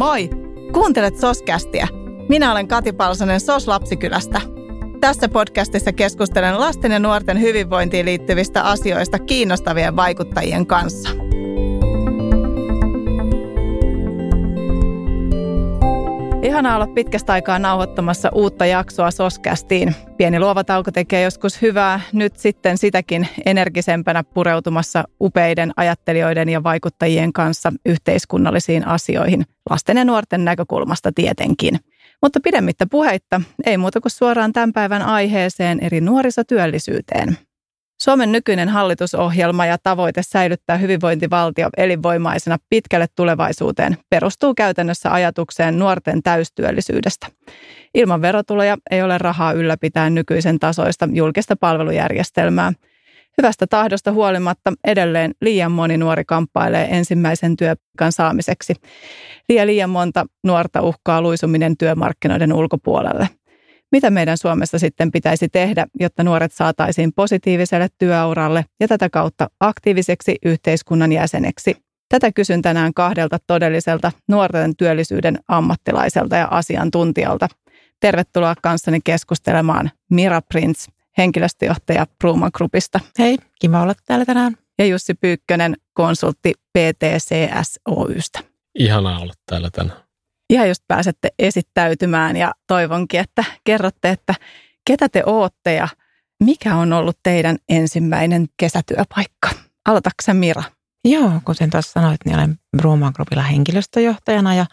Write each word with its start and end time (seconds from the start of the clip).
moi! 0.00 0.30
Kuuntelet 0.72 1.18
Soskästiä. 1.18 1.88
Minä 2.28 2.52
olen 2.52 2.68
Kati 2.68 2.92
Palsonen 2.92 3.40
Sos 3.40 3.68
Lapsikylästä. 3.68 4.40
Tässä 5.00 5.28
podcastissa 5.28 5.92
keskustelen 5.92 6.60
lasten 6.60 6.92
ja 6.92 6.98
nuorten 6.98 7.40
hyvinvointiin 7.40 8.06
liittyvistä 8.06 8.62
asioista 8.62 9.18
kiinnostavien 9.18 9.96
vaikuttajien 9.96 10.66
kanssa. 10.66 11.10
Ihanaa 16.42 16.76
olla 16.76 16.86
pitkästä 16.86 17.32
aikaa 17.32 17.58
nauhoittamassa 17.58 18.28
uutta 18.32 18.66
jaksoa 18.66 19.10
Soskästiin. 19.10 19.94
Pieni 20.16 20.40
luova 20.40 20.64
tauko 20.64 20.90
tekee 20.90 21.22
joskus 21.22 21.62
hyvää. 21.62 22.00
Nyt 22.12 22.36
sitten 22.36 22.78
sitäkin 22.78 23.28
energisempänä 23.46 24.24
pureutumassa 24.24 25.04
upeiden 25.20 25.72
ajattelijoiden 25.76 26.48
ja 26.48 26.62
vaikuttajien 26.62 27.32
kanssa 27.32 27.72
yhteiskunnallisiin 27.86 28.86
asioihin, 28.86 29.44
lasten 29.70 29.96
ja 29.96 30.04
nuorten 30.04 30.44
näkökulmasta 30.44 31.12
tietenkin. 31.12 31.80
Mutta 32.22 32.40
pidemmittä 32.44 32.86
puheitta, 32.90 33.40
ei 33.66 33.76
muuta 33.76 34.00
kuin 34.00 34.12
suoraan 34.12 34.52
tämän 34.52 34.72
päivän 34.72 35.02
aiheeseen 35.02 35.80
eri 35.80 36.00
nuorisotyöllisyyteen. 36.00 37.38
Suomen 38.02 38.32
nykyinen 38.32 38.68
hallitusohjelma 38.68 39.66
ja 39.66 39.78
tavoite 39.82 40.22
säilyttää 40.22 40.76
hyvinvointivaltio 40.76 41.68
elinvoimaisena 41.76 42.58
pitkälle 42.68 43.06
tulevaisuuteen 43.16 43.96
perustuu 44.10 44.54
käytännössä 44.54 45.12
ajatukseen 45.12 45.78
nuorten 45.78 46.22
täystyöllisyydestä. 46.22 47.26
Ilman 47.94 48.22
verotuloja 48.22 48.76
ei 48.90 49.02
ole 49.02 49.18
rahaa 49.18 49.52
ylläpitää 49.52 50.10
nykyisen 50.10 50.58
tasoista 50.58 51.08
julkista 51.12 51.56
palvelujärjestelmää. 51.56 52.72
Hyvästä 53.38 53.66
tahdosta 53.66 54.12
huolimatta 54.12 54.72
edelleen 54.84 55.32
liian 55.40 55.72
moni 55.72 55.96
nuori 55.96 56.24
kamppailee 56.24 56.88
ensimmäisen 56.90 57.56
työpaikan 57.56 58.12
saamiseksi. 58.12 58.74
Liian 59.48 59.66
liian 59.66 59.90
monta 59.90 60.26
nuorta 60.44 60.82
uhkaa 60.82 61.22
luisuminen 61.22 61.76
työmarkkinoiden 61.76 62.52
ulkopuolelle– 62.52 63.28
mitä 63.92 64.10
meidän 64.10 64.38
Suomessa 64.38 64.78
sitten 64.78 65.10
pitäisi 65.10 65.48
tehdä, 65.48 65.86
jotta 66.00 66.24
nuoret 66.24 66.52
saataisiin 66.52 67.12
positiiviselle 67.12 67.88
työuralle 67.98 68.64
ja 68.80 68.88
tätä 68.88 69.10
kautta 69.10 69.50
aktiiviseksi 69.60 70.36
yhteiskunnan 70.44 71.12
jäseneksi. 71.12 71.76
Tätä 72.08 72.32
kysyn 72.32 72.62
tänään 72.62 72.94
kahdelta 72.94 73.38
todelliselta 73.46 74.12
nuorten 74.28 74.76
työllisyyden 74.76 75.38
ammattilaiselta 75.48 76.36
ja 76.36 76.48
asiantuntijalta. 76.50 77.48
Tervetuloa 78.00 78.54
kanssani 78.62 78.98
keskustelemaan 79.04 79.90
Mira 80.10 80.42
Prince, 80.42 80.92
henkilöstöjohtaja 81.18 82.06
Pruman 82.18 82.50
Groupista. 82.54 83.00
Hei, 83.18 83.38
kiva 83.60 83.82
olla 83.82 83.94
täällä 84.06 84.24
tänään. 84.24 84.56
Ja 84.78 84.86
Jussi 84.86 85.14
Pyykkönen, 85.14 85.76
konsultti 85.92 86.54
PTCS 86.54 87.80
Oystä. 87.88 88.40
Ihanaa 88.78 89.18
olla 89.18 89.32
täällä 89.46 89.70
tänään 89.70 90.09
ihan 90.50 90.68
just 90.68 90.84
pääsette 90.88 91.28
esittäytymään 91.38 92.36
ja 92.36 92.52
toivonkin, 92.66 93.20
että 93.20 93.44
kerrotte, 93.64 94.10
että 94.10 94.34
ketä 94.86 95.08
te 95.08 95.22
ootte 95.26 95.74
ja 95.74 95.88
mikä 96.44 96.74
on 96.76 96.92
ollut 96.92 97.18
teidän 97.22 97.56
ensimmäinen 97.68 98.46
kesätyöpaikka. 98.56 99.50
Aloitatko 99.88 100.22
Mira? 100.32 100.62
Joo, 101.04 101.32
kuten 101.44 101.70
tuossa 101.70 101.92
sanoit, 101.92 102.20
niin 102.24 102.36
olen 102.36 102.58
Bruman 102.76 103.12
Groupilla 103.14 103.42
henkilöstöjohtajana 103.42 104.54
ja 104.54 104.66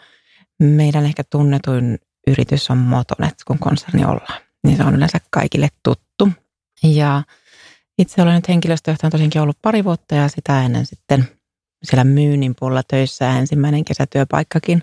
meidän 0.62 1.04
ehkä 1.04 1.22
tunnetuin 1.30 1.98
yritys 2.26 2.70
on 2.70 2.78
Motonet, 2.78 3.34
kun 3.46 3.58
konserni 3.58 4.04
ollaan. 4.04 4.40
Niin 4.64 4.76
se 4.76 4.84
on 4.84 4.94
yleensä 4.94 5.18
kaikille 5.30 5.68
tuttu. 5.82 6.28
Ja 6.82 7.22
itse 7.98 8.22
olen 8.22 8.34
nyt 8.34 8.48
henkilöstöjohtajana 8.48 9.10
tosiaankin 9.10 9.42
ollut 9.42 9.58
pari 9.62 9.84
vuotta 9.84 10.14
ja 10.14 10.28
sitä 10.28 10.62
ennen 10.62 10.86
sitten 10.86 11.28
siellä 11.84 12.04
myynnin 12.04 12.54
puolella 12.58 12.82
töissä 12.88 13.24
ja 13.24 13.38
ensimmäinen 13.38 13.84
kesätyöpaikkakin 13.84 14.82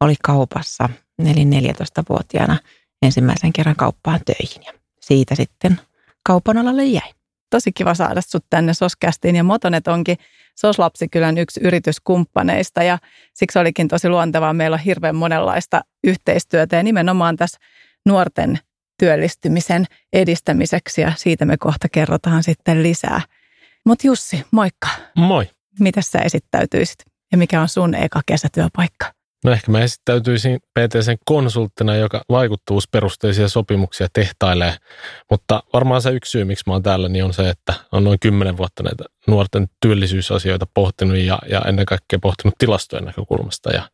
oli 0.00 0.14
kaupassa. 0.22 0.88
Eli 1.18 1.44
14-vuotiaana 1.44 2.58
ensimmäisen 3.02 3.52
kerran 3.52 3.76
kauppaan 3.76 4.20
töihin 4.24 4.62
ja 4.66 4.72
siitä 5.00 5.34
sitten 5.34 5.80
kaupan 6.26 6.58
alalle 6.58 6.84
jäi. 6.84 7.12
Tosi 7.50 7.72
kiva 7.72 7.94
saada 7.94 8.20
sut 8.20 8.44
tänne 8.50 8.74
Soskästiin 8.74 9.36
ja 9.36 9.44
Motonet 9.44 9.88
onkin 9.88 10.16
Soslapsikylän 10.58 11.38
yksi 11.38 11.60
yrityskumppaneista 11.64 12.82
ja 12.82 12.98
siksi 13.34 13.58
olikin 13.58 13.88
tosi 13.88 14.08
luontevaa. 14.08 14.52
Meillä 14.52 14.74
on 14.74 14.80
hirveän 14.80 15.16
monenlaista 15.16 15.80
yhteistyötä 16.04 16.76
ja 16.76 16.82
nimenomaan 16.82 17.36
tässä 17.36 17.58
nuorten 18.06 18.58
työllistymisen 18.98 19.84
edistämiseksi 20.12 21.00
ja 21.00 21.12
siitä 21.16 21.44
me 21.44 21.56
kohta 21.56 21.88
kerrotaan 21.88 22.42
sitten 22.42 22.82
lisää. 22.82 23.20
Mutta 23.86 24.06
Jussi, 24.06 24.44
moikka. 24.50 24.88
Moi. 25.16 25.50
Miten 25.80 26.02
sä 26.02 26.18
esittäytyisit 26.18 26.98
ja 27.32 27.38
mikä 27.38 27.60
on 27.60 27.68
sun 27.68 27.94
eka 27.94 28.20
kesätyöpaikka? 28.26 29.12
No 29.44 29.52
ehkä 29.52 29.72
mä 29.72 29.80
esittäytyisin 29.80 30.58
PTCn 30.60 31.16
konsulttina, 31.24 31.96
joka 31.96 32.22
vaikuttavuusperusteisia 32.28 33.48
sopimuksia 33.48 34.06
tehtailee. 34.12 34.76
Mutta 35.30 35.62
varmaan 35.72 36.02
se 36.02 36.10
yksi 36.10 36.30
syy, 36.30 36.44
miksi 36.44 36.64
mä 36.66 36.72
oon 36.72 36.82
täällä, 36.82 37.08
niin 37.08 37.24
on 37.24 37.34
se, 37.34 37.48
että 37.48 37.74
on 37.92 38.04
noin 38.04 38.18
kymmenen 38.20 38.56
vuotta 38.56 38.82
näitä 38.82 39.04
nuorten 39.26 39.66
työllisyysasioita 39.80 40.66
pohtinut 40.74 41.16
ja, 41.16 41.38
ja 41.48 41.60
ennen 41.60 41.86
kaikkea 41.86 42.18
pohtinut 42.22 42.54
tilastojen 42.58 43.04
näkökulmasta 43.04 43.70
ja 43.70 43.90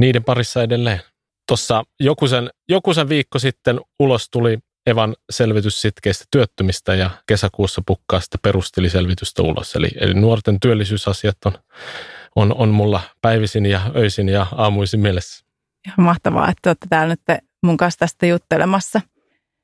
niiden 0.00 0.24
parissa 0.24 0.62
edelleen. 0.62 1.00
Tuossa 1.48 1.84
joku 2.00 2.28
sen, 2.28 2.50
joku 2.68 2.94
sen 2.94 3.08
viikko 3.08 3.38
sitten 3.38 3.80
ulos 3.98 4.30
tuli 4.30 4.58
Evan 4.86 5.14
selvitys 5.30 5.80
sitkeistä 5.80 6.24
työttömistä 6.30 6.94
ja 6.94 7.10
kesäkuussa 7.26 7.82
pukkaa 7.86 8.20
sitä 8.20 8.38
perustiliselvitystä 8.42 9.42
ulos. 9.42 9.76
Eli, 9.76 9.88
eli 10.00 10.14
nuorten 10.14 10.60
työllisyysasiat 10.60 11.36
on, 11.44 11.52
on, 12.36 12.54
on 12.54 12.68
mulla 12.68 13.00
päivisin 13.22 13.66
ja 13.66 13.80
öisin 13.96 14.28
ja 14.28 14.46
aamuisin 14.52 15.00
mielessä. 15.00 15.44
Ihan 15.86 16.04
mahtavaa, 16.04 16.50
että 16.50 16.70
olette 16.70 16.86
täällä 16.90 17.12
nyt 17.12 17.40
mun 17.62 17.76
kanssa 17.76 17.98
tästä 17.98 18.26
juttelemassa. 18.26 19.00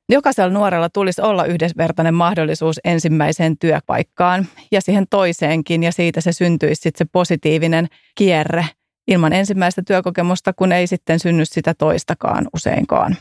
Jokaisella 0.09 0.53
nuorella 0.53 0.89
tulisi 0.89 1.21
olla 1.21 1.45
yhdenvertainen 1.45 2.13
mahdollisuus 2.13 2.79
ensimmäiseen 2.83 3.57
työpaikkaan 3.57 4.47
ja 4.71 4.81
siihen 4.81 5.05
toiseenkin 5.09 5.83
ja 5.83 5.91
siitä 5.91 6.21
se 6.21 6.31
syntyisi 6.31 6.81
sitten 6.81 7.07
se 7.07 7.09
positiivinen 7.11 7.87
kierre 8.15 8.65
ilman 9.07 9.33
ensimmäistä 9.33 9.81
työkokemusta, 9.87 10.53
kun 10.53 10.71
ei 10.71 10.87
sitten 10.87 11.19
synny 11.19 11.45
sitä 11.45 11.73
toistakaan 11.73 12.47
useinkaan. 12.53 13.17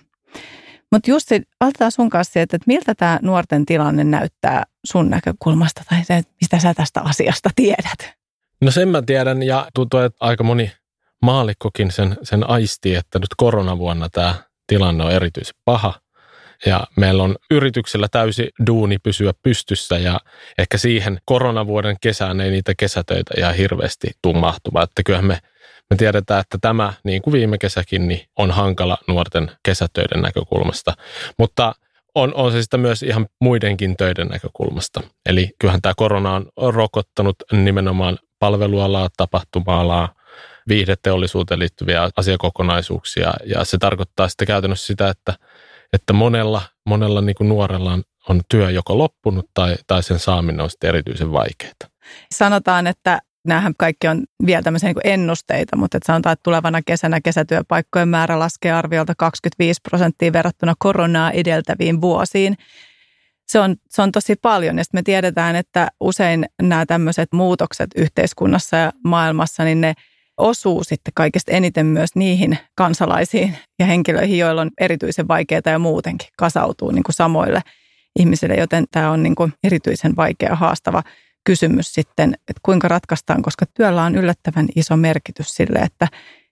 Mutta 0.92 1.10
Jussi, 1.10 1.42
aloitetaan 1.60 1.92
sun 1.92 2.10
kanssa 2.10 2.40
että, 2.40 2.58
miltä 2.66 2.94
tämä 2.94 3.18
nuorten 3.22 3.66
tilanne 3.66 4.04
näyttää 4.04 4.64
sun 4.84 5.10
näkökulmasta 5.10 5.82
tai 5.90 6.04
se, 6.04 6.22
mistä 6.40 6.58
sä 6.58 6.74
tästä 6.74 7.00
asiasta 7.00 7.50
tiedät? 7.56 8.14
No 8.60 8.70
sen 8.70 8.88
mä 8.88 9.02
tiedän 9.02 9.42
ja 9.42 9.68
tuntuu, 9.74 10.00
että 10.00 10.16
aika 10.20 10.44
moni 10.44 10.72
maalikkokin 11.22 11.90
sen, 11.90 12.16
sen 12.22 12.50
aistii, 12.50 12.94
että 12.94 13.18
nyt 13.18 13.34
koronavuonna 13.36 14.08
tämä 14.08 14.34
tilanne 14.66 15.04
on 15.04 15.12
erityisen 15.12 15.56
paha. 15.64 15.94
Ja 16.66 16.86
meillä 16.96 17.22
on 17.22 17.36
yrityksellä 17.50 18.06
täysi 18.10 18.50
duuni 18.66 18.98
pysyä 18.98 19.32
pystyssä 19.42 19.98
ja 19.98 20.20
ehkä 20.58 20.78
siihen 20.78 21.18
koronavuoden 21.24 21.96
kesään 22.00 22.40
ei 22.40 22.50
niitä 22.50 22.72
kesätöitä 22.78 23.34
ihan 23.38 23.54
hirveästi 23.54 24.10
tule 24.22 24.38
mahtumaan. 24.38 24.84
Että 24.84 25.02
kyllähän 25.02 25.26
me 25.26 25.38
me 25.90 25.96
tiedetään, 25.96 26.40
että 26.40 26.58
tämä, 26.60 26.92
niin 27.04 27.22
kuin 27.22 27.32
viime 27.32 27.58
kesäkin, 27.58 28.08
niin 28.08 28.26
on 28.36 28.50
hankala 28.50 28.98
nuorten 29.08 29.50
kesätöiden 29.62 30.22
näkökulmasta. 30.22 30.94
Mutta 31.38 31.74
on, 32.14 32.34
on 32.34 32.52
se 32.52 32.62
sitä 32.62 32.76
myös 32.76 33.02
ihan 33.02 33.26
muidenkin 33.40 33.96
töiden 33.96 34.26
näkökulmasta. 34.26 35.00
Eli 35.26 35.50
kyllähän 35.58 35.82
tämä 35.82 35.92
korona 35.96 36.42
on 36.56 36.74
rokottanut 36.74 37.36
nimenomaan 37.52 38.18
palvelualaa, 38.38 39.08
tapahtuma-alaa, 39.16 40.14
viihdeteollisuuteen 40.68 41.60
liittyviä 41.60 42.10
asiakokonaisuuksia. 42.16 43.32
Ja 43.44 43.64
se 43.64 43.78
tarkoittaa 43.78 44.28
sitten 44.28 44.46
käytännössä 44.46 44.86
sitä, 44.86 45.08
että, 45.08 45.34
että 45.92 46.12
monella, 46.12 46.62
monella 46.86 47.20
niin 47.20 47.36
kuin 47.36 47.48
nuorella 47.48 47.92
on, 47.92 48.02
on 48.28 48.40
työ 48.48 48.70
joko 48.70 48.98
loppunut 48.98 49.50
tai, 49.54 49.76
tai 49.86 50.02
sen 50.02 50.18
saaminen 50.18 50.60
on 50.60 50.70
sitten 50.70 50.88
erityisen 50.88 51.32
vaikeaa. 51.32 51.72
Sanotaan, 52.34 52.86
että 52.86 53.20
Nämähän 53.46 53.74
kaikki 53.78 54.08
on 54.08 54.24
vielä 54.46 54.62
tämmöisiä 54.62 54.88
niin 54.88 55.12
ennusteita, 55.12 55.76
mutta 55.76 55.96
että 55.96 56.06
sanotaan, 56.06 56.32
että 56.32 56.42
tulevana 56.42 56.82
kesänä 56.86 57.20
kesätyöpaikkojen 57.20 58.08
määrä 58.08 58.38
laskee 58.38 58.72
arviolta 58.72 59.14
25 59.18 59.80
prosenttia 59.82 60.32
verrattuna 60.32 60.74
koronaa 60.78 61.30
edeltäviin 61.30 62.00
vuosiin. 62.00 62.56
Se 63.46 63.60
on, 63.60 63.76
se 63.88 64.02
on 64.02 64.12
tosi 64.12 64.36
paljon 64.42 64.78
ja 64.78 64.84
me 64.92 65.02
tiedetään, 65.02 65.56
että 65.56 65.88
usein 66.00 66.46
nämä 66.62 66.86
tämmöiset 66.86 67.28
muutokset 67.32 67.90
yhteiskunnassa 67.96 68.76
ja 68.76 68.92
maailmassa, 69.04 69.64
niin 69.64 69.80
ne 69.80 69.94
osuu 70.36 70.84
sitten 70.84 71.12
kaikista 71.14 71.52
eniten 71.52 71.86
myös 71.86 72.10
niihin 72.14 72.58
kansalaisiin 72.76 73.56
ja 73.78 73.86
henkilöihin, 73.86 74.38
joilla 74.38 74.60
on 74.60 74.70
erityisen 74.80 75.28
vaikeaa 75.28 75.62
ja 75.64 75.78
muutenkin 75.78 76.28
kasautuu 76.36 76.90
niin 76.90 77.02
kuin 77.02 77.14
samoille 77.14 77.60
ihmisille, 78.18 78.54
joten 78.54 78.84
tämä 78.90 79.10
on 79.10 79.22
niin 79.22 79.34
kuin 79.34 79.52
erityisen 79.64 80.16
vaikea 80.16 80.54
haastava 80.54 81.02
kysymys 81.44 81.94
sitten, 81.94 82.34
että 82.34 82.60
kuinka 82.62 82.88
ratkaistaan, 82.88 83.42
koska 83.42 83.66
työllä 83.74 84.02
on 84.02 84.16
yllättävän 84.16 84.68
iso 84.76 84.96
merkitys 84.96 85.48
sille, 85.48 85.78
että 85.78 86.08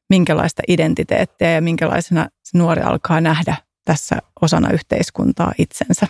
minkälaista 0.08 0.62
identiteettiä 0.68 1.50
ja 1.50 1.62
minkälaisena 1.62 2.28
se 2.44 2.58
nuori 2.58 2.82
alkaa 2.82 3.20
nähdä 3.20 3.56
tässä 3.84 4.16
osana 4.42 4.70
yhteiskuntaa 4.70 5.52
itsensä. 5.58 6.06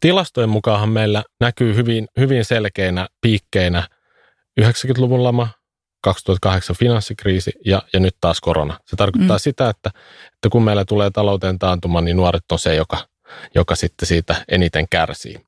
Tilastojen 0.00 0.48
mukaan 0.48 0.88
meillä 0.88 1.24
näkyy 1.40 1.74
hyvin, 1.74 2.06
hyvin 2.18 2.44
selkeinä 2.44 3.08
piikkeinä 3.20 3.88
90-luvun 4.60 5.24
lama, 5.24 5.48
2008 6.02 6.76
finanssikriisi 6.76 7.52
ja, 7.64 7.82
ja 7.92 8.00
nyt 8.00 8.16
taas 8.20 8.40
korona. 8.40 8.78
Se 8.86 8.96
tarkoittaa 8.96 9.36
mm. 9.36 9.40
sitä, 9.40 9.68
että, 9.68 9.90
että 10.34 10.48
kun 10.52 10.62
meillä 10.62 10.84
tulee 10.84 11.10
talouteen 11.10 11.58
taantuma, 11.58 12.00
niin 12.00 12.16
nuoret 12.16 12.52
on 12.52 12.58
se, 12.58 12.74
joka, 12.74 13.08
joka 13.54 13.74
sitten 13.74 14.06
siitä 14.08 14.44
eniten 14.48 14.86
kärsii. 14.90 15.40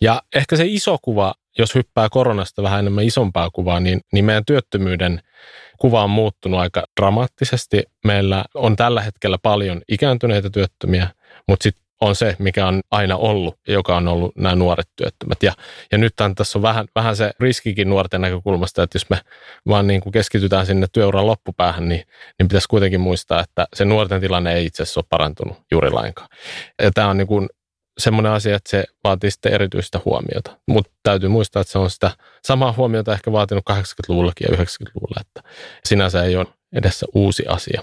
Ja 0.00 0.22
ehkä 0.34 0.56
se 0.56 0.64
iso 0.66 0.98
kuva, 1.02 1.34
jos 1.58 1.74
hyppää 1.74 2.08
koronasta 2.08 2.62
vähän 2.62 2.78
enemmän 2.78 3.04
isompaa 3.04 3.50
kuvaa, 3.50 3.80
niin, 3.80 4.00
niin 4.12 4.24
meidän 4.24 4.44
työttömyyden 4.44 5.20
kuva 5.78 6.04
on 6.04 6.10
muuttunut 6.10 6.60
aika 6.60 6.84
dramaattisesti. 7.00 7.82
Meillä 8.04 8.44
on 8.54 8.76
tällä 8.76 9.00
hetkellä 9.00 9.38
paljon 9.42 9.82
ikääntyneitä 9.88 10.50
työttömiä, 10.50 11.08
mutta 11.48 11.62
sitten 11.62 11.84
on 12.00 12.16
se, 12.16 12.36
mikä 12.38 12.66
on 12.66 12.80
aina 12.90 13.16
ollut, 13.16 13.58
joka 13.68 13.96
on 13.96 14.08
ollut 14.08 14.36
nämä 14.36 14.54
nuoret 14.54 14.88
työttömät. 14.96 15.42
Ja, 15.42 15.52
ja 15.92 15.98
nyt 15.98 16.12
tässä 16.36 16.58
on 16.58 16.62
vähän, 16.62 16.86
vähän 16.94 17.16
se 17.16 17.30
riskikin 17.40 17.90
nuorten 17.90 18.20
näkökulmasta, 18.20 18.82
että 18.82 18.96
jos 18.96 19.10
me 19.10 19.20
vaan 19.68 19.86
niin 19.86 20.00
kuin 20.00 20.12
keskitytään 20.12 20.66
sinne 20.66 20.86
työuran 20.92 21.26
loppupäähän, 21.26 21.88
niin, 21.88 22.04
niin 22.38 22.48
pitäisi 22.48 22.68
kuitenkin 22.68 23.00
muistaa, 23.00 23.40
että 23.40 23.66
se 23.74 23.84
nuorten 23.84 24.20
tilanne 24.20 24.54
ei 24.54 24.66
itse 24.66 24.82
asiassa 24.82 25.00
ole 25.00 25.06
parantunut 25.10 25.56
juuri 25.70 25.90
lainkaan. 25.90 26.28
Ja 26.82 26.90
tämä 26.90 27.08
on 27.08 27.16
niin 27.16 27.26
kuin 27.26 27.48
semmoinen 27.98 28.32
asia, 28.32 28.56
että 28.56 28.70
se 28.70 28.84
vaatii 29.04 29.30
sitten 29.30 29.52
erityistä 29.52 30.00
huomiota. 30.04 30.58
Mutta 30.68 30.92
täytyy 31.02 31.28
muistaa, 31.28 31.60
että 31.60 31.72
se 31.72 31.78
on 31.78 31.90
sitä 31.90 32.10
samaa 32.44 32.72
huomiota 32.72 33.12
ehkä 33.12 33.32
vaatinut 33.32 33.64
80-luvullakin 33.70 34.46
ja 34.50 34.56
90-luvulla, 34.56 35.20
että 35.20 35.50
sinänsä 35.84 36.22
ei 36.22 36.36
ole 36.36 36.46
edessä 36.72 37.06
uusi 37.14 37.44
asia. 37.48 37.82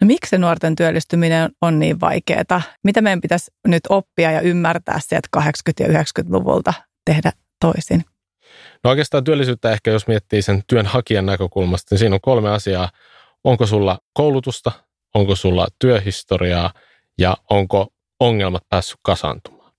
No 0.00 0.06
miksi 0.06 0.30
se 0.30 0.38
nuorten 0.38 0.76
työllistyminen 0.76 1.50
on 1.60 1.78
niin 1.78 2.00
vaikeaa? 2.00 2.62
Mitä 2.84 3.00
meidän 3.00 3.20
pitäisi 3.20 3.50
nyt 3.66 3.82
oppia 3.88 4.30
ja 4.30 4.40
ymmärtää 4.40 5.00
sieltä 5.00 5.28
80- 5.36 5.40
ja 5.80 5.86
90-luvulta 5.86 6.74
tehdä 7.04 7.32
toisin? 7.60 8.04
No 8.84 8.90
oikeastaan 8.90 9.24
työllisyyttä 9.24 9.70
ehkä, 9.70 9.90
jos 9.90 10.06
miettii 10.06 10.42
sen 10.42 10.62
työnhakijan 10.66 11.26
näkökulmasta, 11.26 11.86
niin 11.90 11.98
siinä 11.98 12.14
on 12.14 12.20
kolme 12.20 12.50
asiaa. 12.50 12.90
Onko 13.44 13.66
sulla 13.66 13.98
koulutusta, 14.12 14.72
onko 15.14 15.36
sulla 15.36 15.68
työhistoriaa 15.78 16.72
ja 17.18 17.36
onko 17.50 17.93
ongelmat 18.20 18.62
päässyt 18.68 18.98
kasantumaan. 19.02 19.72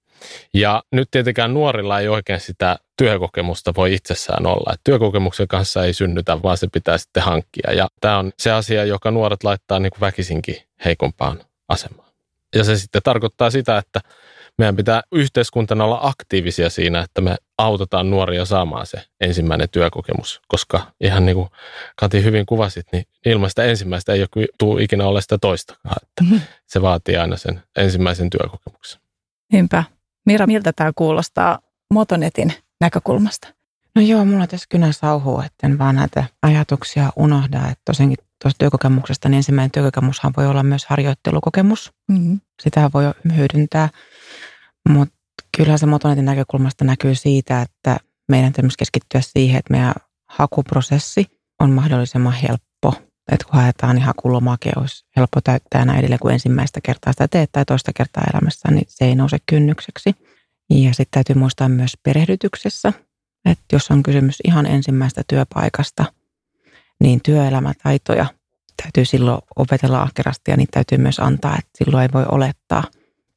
Ja 0.54 0.84
nyt 0.92 1.08
tietenkään 1.12 1.54
nuorilla 1.54 2.00
ei 2.00 2.08
oikein 2.08 2.40
sitä 2.40 2.78
työkokemusta 2.98 3.74
voi 3.78 3.94
itsessään 3.94 4.46
olla. 4.46 4.74
Et 4.74 4.82
työkokemuksen 4.84 5.48
kanssa 5.48 5.86
ei 5.86 5.94
synnytä, 5.94 6.44
vaan 6.44 6.58
se 6.58 6.68
pitää 6.74 6.98
sitten 6.98 7.24
hankkia. 7.24 7.74
Ja 7.74 7.88
tämä 8.02 8.18
on 8.18 8.32
se 8.40 8.52
asia, 8.52 8.86
joka 8.86 9.12
nuoret 9.12 9.44
laittaa 9.44 9.80
niin 9.80 9.90
kuin 9.90 10.02
väkisinkin 10.02 10.58
heikompaan 10.86 11.40
asemaan. 11.70 12.10
Ja 12.56 12.64
se 12.64 12.78
sitten 12.78 13.02
tarkoittaa 13.04 13.50
sitä, 13.50 13.78
että 13.78 14.00
meidän 14.58 14.76
pitää 14.76 15.02
yhteiskuntana 15.12 15.84
olla 15.84 16.00
aktiivisia 16.02 16.70
siinä, 16.70 17.00
että 17.00 17.22
me 17.22 17.36
autetaan 17.58 18.10
nuoria 18.10 18.46
saamaan 18.46 18.86
se 18.86 19.02
ensimmäinen 19.22 19.70
työkokemus, 19.70 20.42
koska 20.48 20.92
ihan 21.02 21.26
niin 21.26 21.36
kuin 21.36 21.50
Kati 21.96 22.24
hyvin 22.24 22.46
kuvasit, 22.46 22.86
niin 22.92 23.04
ilman 23.26 23.50
sitä 23.50 23.64
ensimmäistä 23.64 24.14
ei 24.14 24.22
ole 24.22 24.48
tule 24.58 24.84
ikinä 24.84 25.06
olla 25.06 25.22
sitä 25.22 25.38
toistakaan. 25.38 25.96
Että 26.04 26.24
mm-hmm. 26.24 26.42
Se 26.66 26.82
vaatii 26.82 27.18
aina 27.18 27.38
sen 27.38 27.64
ensimmäisen 27.76 28.30
työkokemuksen. 28.30 29.02
Niinpä. 29.52 29.84
Mira, 30.26 30.48
miltä 30.48 30.74
tämä 30.76 30.92
kuulostaa 30.96 31.60
Motonetin 31.94 32.54
näkökulmasta? 32.82 33.48
No 33.96 34.02
joo, 34.02 34.26
mulla 34.26 34.48
tässä 34.48 34.66
kynä 34.70 34.92
sauhuu, 34.92 35.44
en 35.64 35.78
vaan 35.78 35.96
näitä 35.96 36.24
ajatuksia 36.42 37.10
unohda. 37.16 37.58
Että 37.58 37.82
tosiaankin 37.86 38.18
tuosta 38.44 38.58
työkokemuksesta, 38.58 39.30
niin 39.30 39.38
ensimmäinen 39.38 39.72
työkokemushan 39.72 40.34
voi 40.38 40.48
olla 40.48 40.64
myös 40.64 40.86
harjoittelukokemus. 40.86 41.92
Mm-hmm. 42.08 42.40
Sitä 42.62 42.90
voi 42.94 43.04
hyödyntää. 43.36 43.90
Mutta 44.90 45.16
kyllä 45.58 45.78
se 45.78 45.86
Motonetin 45.86 46.26
näkökulmasta 46.26 46.86
näkyy 46.86 47.16
siitä, 47.16 47.62
että 47.62 47.98
meidän 48.30 48.54
täytyy 48.54 48.70
keskittyä 48.80 49.22
siihen, 49.22 49.60
että 49.60 49.74
meidän 49.74 49.94
hakuprosessi 50.30 51.26
on 51.60 51.72
mahdollisimman 51.72 52.34
helppo. 52.34 52.94
Että 53.32 53.46
kun 53.46 53.54
haetaan, 53.56 53.96
niin 53.96 54.06
hakulomake 54.06 54.72
olisi 54.76 55.06
helppo 55.16 55.42
täyttää 55.42 55.86
näin 55.86 56.00
edelleen, 56.00 56.20
kun 56.20 56.32
ensimmäistä 56.32 56.82
kertaa 56.84 57.14
sitä 57.14 57.28
teet 57.28 57.52
tai 57.52 57.66
toista 57.66 57.92
kertaa 57.96 58.24
elämässä, 58.34 58.72
niin 58.72 58.86
se 58.90 59.06
ei 59.06 59.16
nouse 59.16 59.38
kynnykseksi. 59.46 60.16
Ja 60.70 60.94
sitten 60.94 61.12
täytyy 61.12 61.36
muistaa 61.36 61.70
myös 61.70 61.98
perehdytyksessä, 62.04 62.94
että 63.46 63.64
jos 63.72 63.92
on 63.92 64.04
kysymys 64.04 64.38
ihan 64.44 64.66
ensimmäistä 64.66 65.22
työpaikasta, 65.28 66.06
niin 67.00 67.20
työelämätaitoja 67.24 68.26
täytyy 68.84 69.06
silloin 69.06 69.42
opetella 69.56 70.02
ahkerasti 70.02 70.52
ja 70.52 70.58
niitä 70.58 70.72
täytyy 70.72 70.98
myös 70.98 71.20
antaa, 71.20 71.56
että 71.60 71.72
silloin 71.78 72.02
ei 72.02 72.10
voi 72.14 72.26
olettaa, 72.32 72.84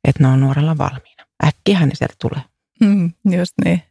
että 0.04 0.22
ne 0.22 0.28
on 0.28 0.40
nuorella 0.40 0.78
valmiina. 0.78 1.17
Äkkihän 1.46 1.88
ne 1.88 1.94
sieltä 1.94 2.14
tulee. 2.20 2.42
Mm, 2.80 3.12
just 3.30 3.54
niin. 3.64 3.82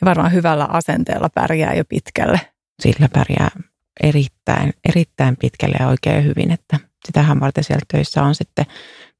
Ja 0.00 0.04
varmaan 0.04 0.32
hyvällä 0.32 0.64
asenteella 0.64 1.28
pärjää 1.28 1.74
jo 1.74 1.84
pitkälle. 1.84 2.40
Sillä 2.82 3.08
pärjää 3.12 3.50
erittäin, 4.02 4.72
erittäin 4.88 5.36
pitkälle 5.36 5.76
ja 5.80 5.88
oikein 5.88 6.24
hyvin, 6.24 6.50
että 6.50 6.80
sitähän 7.06 7.40
varten 7.40 7.64
siellä 7.64 7.82
töissä 7.92 8.22
on 8.22 8.34
sitten 8.34 8.66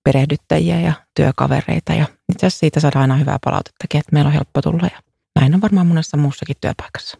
perehdyttäjiä 0.04 0.80
ja 0.80 0.92
työkavereita 1.16 1.92
ja 1.92 2.06
itse 2.32 2.46
asiassa 2.46 2.58
siitä 2.58 2.80
saadaan 2.80 3.02
aina 3.02 3.16
hyvää 3.16 3.38
palautettakin, 3.44 3.98
että 3.98 4.12
meillä 4.12 4.28
on 4.28 4.34
helppo 4.34 4.62
tulla 4.62 4.88
ja 4.92 5.02
näin 5.40 5.54
on 5.54 5.60
varmaan 5.60 5.86
monessa 5.86 6.16
muussakin 6.16 6.56
työpaikassa. 6.60 7.18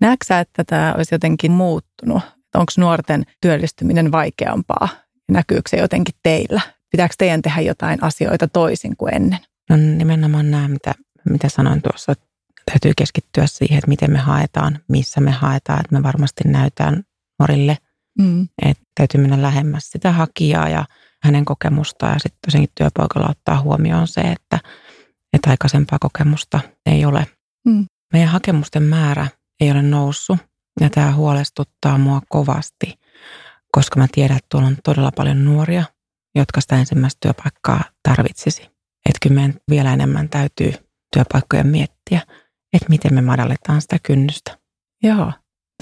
Näetkö 0.00 0.38
että 0.38 0.64
tämä 0.64 0.94
olisi 0.96 1.14
jotenkin 1.14 1.52
muuttunut? 1.52 2.22
Onko 2.54 2.72
nuorten 2.78 3.24
työllistyminen 3.40 4.12
vaikeampaa? 4.12 4.88
Näkyykö 5.30 5.70
se 5.70 5.76
jotenkin 5.76 6.14
teillä? 6.22 6.60
Pitääkö 6.90 7.14
teidän 7.18 7.42
tehdä 7.42 7.60
jotain 7.60 8.02
asioita 8.02 8.48
toisin 8.48 8.96
kuin 8.96 9.14
ennen? 9.14 9.38
No 9.70 9.76
nimenomaan 9.76 10.50
nämä, 10.50 10.68
mitä, 10.68 10.94
mitä 11.30 11.48
sanoin 11.48 11.82
tuossa, 11.82 12.12
että 12.12 12.26
täytyy 12.70 12.92
keskittyä 12.96 13.46
siihen, 13.46 13.78
että 13.78 13.88
miten 13.88 14.12
me 14.12 14.18
haetaan, 14.18 14.78
missä 14.88 15.20
me 15.20 15.30
haetaan, 15.30 15.80
että 15.80 15.94
me 15.94 16.02
varmasti 16.02 16.44
näytään 16.46 17.02
nuorille, 17.38 17.78
mm. 18.18 18.48
että 18.62 18.84
täytyy 18.94 19.20
mennä 19.20 19.42
lähemmäs 19.42 19.90
sitä 19.90 20.12
hakijaa 20.12 20.68
ja 20.68 20.84
hänen 21.22 21.44
kokemustaan 21.44 22.12
ja 22.12 22.18
sitten 22.18 22.38
tosiaankin 22.46 22.72
työpaikalla 22.74 23.30
ottaa 23.30 23.60
huomioon 23.60 24.08
se, 24.08 24.20
että, 24.20 24.58
että 25.32 25.50
aikaisempaa 25.50 25.98
kokemusta 25.98 26.60
ei 26.86 27.04
ole. 27.04 27.26
Mm. 27.66 27.86
Meidän 28.12 28.28
hakemusten 28.28 28.82
määrä 28.82 29.28
ei 29.60 29.70
ole 29.70 29.82
noussut 29.82 30.38
ja 30.80 30.90
tämä 30.90 31.12
huolestuttaa 31.12 31.98
mua 31.98 32.20
kovasti, 32.28 32.94
koska 33.72 34.00
mä 34.00 34.06
tiedän, 34.12 34.36
että 34.36 34.46
tuolla 34.50 34.68
on 34.68 34.76
todella 34.84 35.12
paljon 35.16 35.44
nuoria, 35.44 35.84
jotka 36.34 36.60
sitä 36.60 36.76
ensimmäistä 36.76 37.18
työpaikkaa 37.20 37.84
tarvitsisi. 38.02 38.73
Että 39.08 39.18
kyllä 39.22 39.34
meidän 39.34 39.54
vielä 39.70 39.92
enemmän 39.92 40.28
täytyy 40.28 40.72
työpaikkoja 41.14 41.64
miettiä, 41.64 42.20
että 42.72 42.88
miten 42.88 43.14
me 43.14 43.20
madalletaan 43.20 43.80
sitä 43.80 43.96
kynnystä. 44.02 44.58
Joo, 45.02 45.32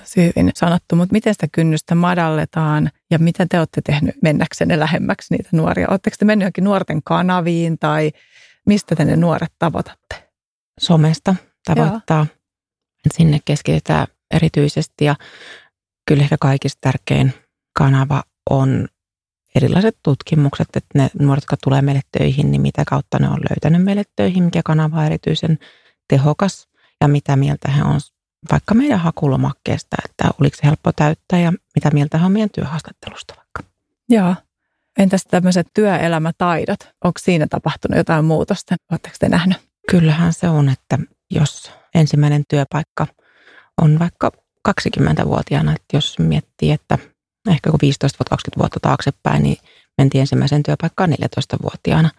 tosi 0.01 0.21
hyvin 0.21 0.51
sanottu, 0.55 0.97
mutta 0.97 1.13
miten 1.13 1.35
sitä 1.35 1.47
kynnystä 1.53 1.95
madalletaan 1.95 2.91
ja 3.11 3.19
mitä 3.19 3.47
te 3.51 3.59
olette 3.59 3.81
tehnyt 3.87 4.15
mennäksenne 4.23 4.79
lähemmäksi 4.79 5.35
niitä 5.35 5.49
nuoria? 5.53 5.87
Oletteko 5.91 6.17
te 6.19 6.25
mennyt 6.25 6.45
johonkin 6.45 6.65
nuorten 6.65 7.03
kanaviin 7.05 7.79
tai 7.79 8.13
mistä 8.67 8.97
te 8.97 9.05
ne 9.05 9.17
nuoret 9.17 9.53
tavoitatte? 9.59 10.31
Somesta 10.81 11.35
tavoittaa. 11.67 12.19
Joo. 12.19 12.43
Sinne 13.15 13.39
keskitytään 13.45 14.07
erityisesti 14.31 15.05
ja 15.05 15.17
kyllä 16.09 16.23
ehkä 16.23 16.37
kaikista 16.41 16.79
tärkein 16.81 17.35
kanava 17.79 18.23
on 18.51 18.89
erilaiset 19.55 19.97
tutkimukset, 20.03 20.69
että 20.77 20.99
ne 20.99 21.11
nuoret, 21.19 21.43
jotka 21.43 21.57
tulee 21.65 21.83
meille 21.83 22.01
töihin, 22.19 22.51
niin 22.51 22.63
mitä 22.63 22.85
kautta 22.87 23.19
ne 23.19 23.29
on 23.29 23.41
löytänyt 23.51 23.85
meille 23.85 24.05
töihin, 24.17 24.45
mikä 24.45 24.61
kanava 24.65 24.99
on 24.99 25.07
erityisen 25.07 25.59
tehokas 26.09 26.69
ja 27.01 27.09
mitä 27.09 27.37
mieltä 27.37 27.71
he 27.71 27.83
on 27.83 28.01
vaikka 28.51 28.75
meidän 28.75 29.01
hakulomakkeesta, 29.01 29.97
että 30.05 30.35
oliko 30.41 30.57
se 30.57 30.63
helppo 30.65 30.93
täyttää 30.93 31.39
ja 31.39 31.53
mitä 31.75 31.91
mieltä 31.91 32.19
he 32.19 32.27
on 32.27 32.33
meidän 32.33 32.51
työhaastattelusta 32.51 33.35
vaikka. 33.37 33.63
Joo. 34.09 34.35
Entäs 34.99 35.25
tämmöiset 35.31 35.67
työelämätaidot? 35.75 36.81
Onko 37.05 37.19
siinä 37.21 37.47
tapahtunut 37.47 37.97
jotain 37.97 38.25
muutosta? 38.25 38.77
Oletteko 38.91 39.17
te 39.19 39.29
nähnyt? 39.29 39.59
Kyllähän 39.91 40.33
se 40.33 40.49
on, 40.49 40.69
että 40.69 40.99
jos 41.31 41.73
ensimmäinen 41.95 42.45
työpaikka 42.49 43.07
on 43.83 43.99
vaikka 43.99 44.33
20-vuotiaana, 44.69 45.73
että 45.73 45.97
jos 45.97 46.19
miettii, 46.19 46.71
että 46.71 46.99
ehkä 47.51 47.71
kun 47.71 47.81
15-20 48.35 48.59
vuotta 48.59 48.81
taaksepäin, 48.81 49.43
niin 49.43 49.57
mentiin 49.99 50.21
ensimmäisen 50.21 50.63
työpaikkaan 50.63 51.13
14-vuotiaana, 51.13 52.11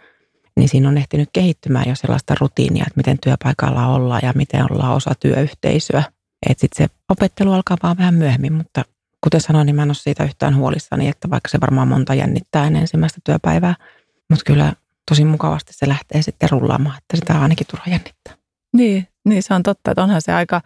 niin 0.55 0.69
siinä 0.69 0.89
on 0.89 0.97
ehtinyt 0.97 1.29
kehittymään 1.33 1.89
jo 1.89 1.95
sellaista 1.95 2.35
rutiinia, 2.39 2.83
että 2.87 2.97
miten 2.97 3.17
työpaikalla 3.23 3.87
ollaan 3.87 4.21
ja 4.23 4.33
miten 4.35 4.71
ollaan 4.71 4.93
osa 4.93 5.11
työyhteisöä. 5.19 6.03
Että 6.49 6.61
sitten 6.61 6.87
se 6.87 6.95
opettelu 7.09 7.53
alkaa 7.53 7.77
vaan 7.83 7.97
vähän 7.97 8.13
myöhemmin, 8.13 8.53
mutta 8.53 8.85
kuten 9.23 9.41
sanoin, 9.41 9.65
niin 9.65 9.75
mä 9.75 9.83
en 9.83 9.89
ole 9.89 9.95
siitä 9.95 10.23
yhtään 10.23 10.55
huolissani, 10.55 11.07
että 11.07 11.29
vaikka 11.29 11.49
se 11.49 11.61
varmaan 11.61 11.87
monta 11.87 12.13
jännittää 12.13 12.67
ennen 12.67 12.81
ensimmäistä 12.81 13.21
työpäivää, 13.23 13.75
mutta 14.29 14.43
kyllä 14.45 14.73
tosi 15.09 15.25
mukavasti 15.25 15.73
se 15.73 15.87
lähtee 15.87 16.21
sitten 16.21 16.49
rullaamaan, 16.49 16.97
että 16.97 17.17
sitä 17.17 17.41
ainakin 17.41 17.67
turha 17.67 17.85
jännittää. 17.87 18.33
Niin, 18.73 19.07
niin 19.25 19.43
se 19.43 19.53
on 19.53 19.63
totta, 19.63 19.91
että 19.91 20.03
onhan 20.03 20.21
se 20.21 20.33
aika 20.33 20.61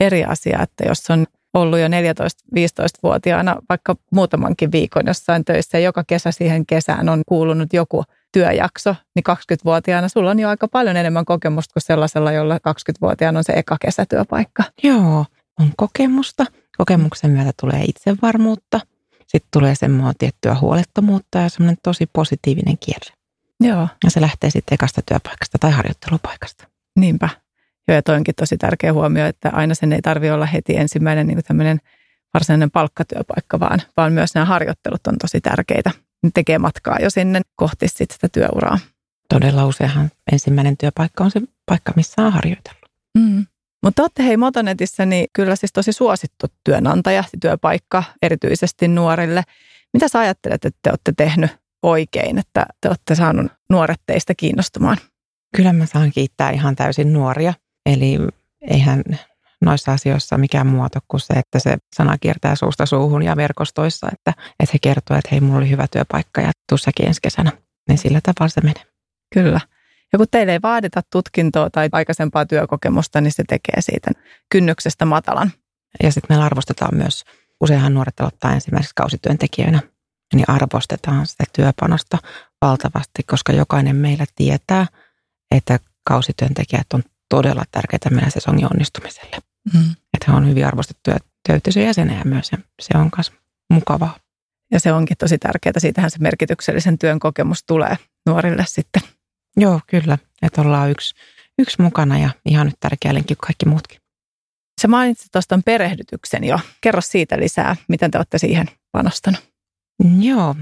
eri 0.00 0.24
asia, 0.24 0.62
että 0.62 0.84
jos 0.88 1.10
on 1.10 1.26
ollut 1.54 1.78
jo 1.78 1.86
14-15-vuotiaana 1.88 3.56
vaikka 3.68 3.96
muutamankin 4.10 4.72
viikon 4.72 5.02
jossain 5.06 5.44
töissä 5.44 5.78
ja 5.78 5.84
joka 5.84 6.04
kesä 6.06 6.32
siihen 6.32 6.66
kesään 6.66 7.08
on 7.08 7.22
kuulunut 7.26 7.72
joku 7.72 8.04
työjakso, 8.32 8.96
niin 9.14 9.24
20-vuotiaana 9.30 10.08
sulla 10.08 10.30
on 10.30 10.38
jo 10.38 10.48
aika 10.48 10.68
paljon 10.68 10.96
enemmän 10.96 11.24
kokemusta 11.24 11.72
kuin 11.72 11.82
sellaisella, 11.82 12.32
jolla 12.32 12.56
20-vuotiaana 12.56 13.38
on 13.38 13.44
se 13.44 13.52
eka 13.52 13.76
kesätyöpaikka. 13.80 14.64
Joo, 14.82 15.24
on 15.60 15.70
kokemusta 15.76 16.46
Kokemuksen 16.76 17.30
myötä 17.30 17.52
tulee 17.60 17.84
itsevarmuutta, 17.84 18.80
sitten 19.26 19.48
tulee 19.52 19.74
semmoinen 19.74 20.14
tiettyä 20.18 20.56
huolettomuutta 20.60 21.38
ja 21.38 21.48
semmoinen 21.48 21.76
tosi 21.82 22.06
positiivinen 22.12 22.78
kierre. 22.78 23.14
Joo. 23.60 23.88
Ja 24.04 24.10
se 24.10 24.20
lähtee 24.20 24.50
sitten 24.50 24.74
ekasta 24.74 25.02
työpaikasta 25.06 25.58
tai 25.58 25.70
harjoittelupaikasta. 25.70 26.66
Niinpä. 26.96 27.28
Joo, 27.88 27.94
ja 27.94 28.02
toinkin 28.02 28.34
tosi 28.34 28.56
tärkeä 28.56 28.92
huomio, 28.92 29.26
että 29.26 29.50
aina 29.52 29.74
sen 29.74 29.92
ei 29.92 30.02
tarvitse 30.02 30.32
olla 30.32 30.46
heti 30.46 30.76
ensimmäinen 30.76 31.26
niin 31.26 31.44
tämmöinen 31.44 31.80
varsinainen 32.34 32.70
palkkatyöpaikka, 32.70 33.60
vaan, 33.60 33.82
vaan 33.96 34.12
myös 34.12 34.34
nämä 34.34 34.44
harjoittelut 34.44 35.06
on 35.06 35.18
tosi 35.18 35.40
tärkeitä. 35.40 35.90
Ne 36.22 36.30
tekee 36.34 36.58
matkaa 36.58 36.96
jo 37.00 37.10
sinne 37.10 37.40
kohti 37.56 37.88
sit 37.88 38.10
sitä 38.10 38.28
työuraa. 38.28 38.78
Todella 39.28 39.66
useinhan 39.66 40.10
ensimmäinen 40.32 40.76
työpaikka 40.76 41.24
on 41.24 41.30
se 41.30 41.40
paikka, 41.66 41.92
missä 41.96 42.22
on 42.22 42.32
harjoitellut. 42.32 42.90
Mm. 43.18 43.46
Mutta 43.82 44.02
olette 44.02 44.22
hei 44.24 44.36
Motonetissä 44.36 45.06
niin 45.06 45.26
kyllä 45.32 45.56
siis 45.56 45.72
tosi 45.72 45.92
suosittu 45.92 46.46
työnantaja, 46.64 47.24
työpaikka 47.40 48.04
erityisesti 48.22 48.88
nuorille. 48.88 49.42
Mitä 49.92 50.08
sä 50.08 50.20
ajattelet, 50.20 50.64
että 50.64 50.78
te 50.82 50.90
olette 50.90 51.12
tehnyt 51.16 51.50
oikein, 51.82 52.38
että 52.38 52.66
te 52.80 52.88
olette 52.88 53.14
saanut 53.14 53.52
nuoret 53.70 54.00
teistä 54.06 54.34
kiinnostumaan? 54.36 54.96
Kyllä 55.56 55.72
mä 55.72 55.86
saan 55.86 56.12
kiittää 56.12 56.50
ihan 56.50 56.76
täysin 56.76 57.12
nuoria. 57.12 57.54
Eli 57.86 58.18
eihän 58.70 59.02
noissa 59.60 59.92
asioissa 59.92 60.38
mikään 60.38 60.66
muoto 60.66 60.98
kuin 61.08 61.20
se, 61.20 61.34
että 61.34 61.58
se 61.58 61.76
sana 61.96 62.18
kiertää 62.18 62.56
suusta 62.56 62.86
suuhun 62.86 63.22
ja 63.22 63.36
verkostoissa, 63.36 64.08
että, 64.12 64.30
että 64.60 64.72
he 64.72 64.78
kertoo, 64.82 65.16
että 65.16 65.28
hei, 65.30 65.40
mulla 65.40 65.58
oli 65.58 65.70
hyvä 65.70 65.86
työpaikka 65.90 66.40
ja 66.40 66.52
tuussakin 66.68 67.06
ensi 67.06 67.20
kesänä. 67.22 67.52
Niin 67.88 67.98
sillä 67.98 68.20
tavalla 68.20 68.48
se 68.48 68.60
menee. 68.60 68.84
Kyllä. 69.34 69.60
Ja 70.12 70.18
kun 70.18 70.26
teille 70.30 70.52
ei 70.52 70.62
vaadita 70.62 71.02
tutkintoa 71.12 71.70
tai 71.70 71.88
aikaisempaa 71.92 72.46
työkokemusta, 72.46 73.20
niin 73.20 73.32
se 73.32 73.44
tekee 73.48 73.80
siitä 73.80 74.10
kynnyksestä 74.50 75.04
matalan. 75.04 75.52
Ja 76.02 76.12
sitten 76.12 76.26
meillä 76.28 76.44
arvostetaan 76.44 76.96
myös, 76.96 77.24
useinhan 77.60 77.94
nuoret 77.94 78.20
aloittaa 78.20 78.52
ensimmäiseksi 78.52 78.92
kausityöntekijöinä, 78.94 79.82
niin 80.34 80.50
arvostetaan 80.50 81.26
sitä 81.26 81.44
työpanosta 81.52 82.18
valtavasti, 82.62 83.22
koska 83.30 83.52
jokainen 83.52 83.96
meillä 83.96 84.24
tietää, 84.36 84.86
että 85.50 85.78
kausityöntekijät 86.04 86.86
on 86.94 87.02
todella 87.32 87.64
tärkeitä 87.70 88.10
meidän 88.10 88.30
sesongin 88.30 88.68
onnistumiselle. 88.72 89.36
Mm. 89.74 89.90
Että 90.14 90.26
he 90.28 90.32
on 90.36 90.48
hyvin 90.48 90.66
arvostettuja 90.66 91.16
työyhteisön 91.46 91.82
jäsenejä 91.82 92.24
myös 92.24 92.52
ja 92.52 92.58
se 92.82 92.98
on 92.98 93.10
myös 93.16 93.32
mukavaa. 93.70 94.16
Ja 94.72 94.80
se 94.80 94.92
onkin 94.92 95.16
tosi 95.16 95.38
tärkeää. 95.38 95.72
Siitähän 95.78 96.10
se 96.10 96.18
merkityksellisen 96.18 96.98
työn 96.98 97.18
kokemus 97.18 97.64
tulee 97.66 97.96
nuorille 98.26 98.64
sitten. 98.68 99.02
Joo, 99.56 99.80
kyllä. 99.86 100.18
Että 100.42 100.60
ollaan 100.60 100.90
yksi, 100.90 101.14
yksi 101.58 101.82
mukana 101.82 102.18
ja 102.18 102.30
ihan 102.46 102.66
nyt 102.66 102.76
tärkeä 102.80 103.14
lenkki 103.14 103.34
kaikki 103.38 103.66
muutkin. 103.66 103.98
Sä 104.80 104.88
mainitsit 104.88 105.32
tuosta 105.32 105.60
perehdytyksen 105.64 106.44
jo. 106.44 106.60
Kerro 106.80 107.00
siitä 107.00 107.38
lisää, 107.38 107.76
miten 107.88 108.10
te 108.10 108.18
olette 108.18 108.38
siihen 108.38 108.66
panostanut. 108.92 109.40
Joo, 110.20 110.56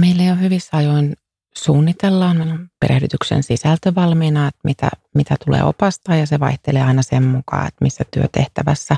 meillä 0.00 0.22
jo 0.22 0.34
hyvissä 0.34 0.76
ajoin 0.76 1.16
suunnitellaan. 1.56 2.36
Meillä 2.36 2.54
on 2.54 2.68
perehdytyksen 2.80 3.42
sisältö 3.42 3.94
valmiina, 3.94 4.48
että 4.48 4.60
mitä, 4.64 4.88
mitä 5.14 5.36
tulee 5.44 5.62
opastaa 5.64 6.16
ja 6.16 6.26
se 6.26 6.40
vaihtelee 6.40 6.82
aina 6.82 7.02
sen 7.02 7.22
mukaan, 7.22 7.66
että 7.66 7.84
missä 7.84 8.04
työtehtävässä 8.10 8.96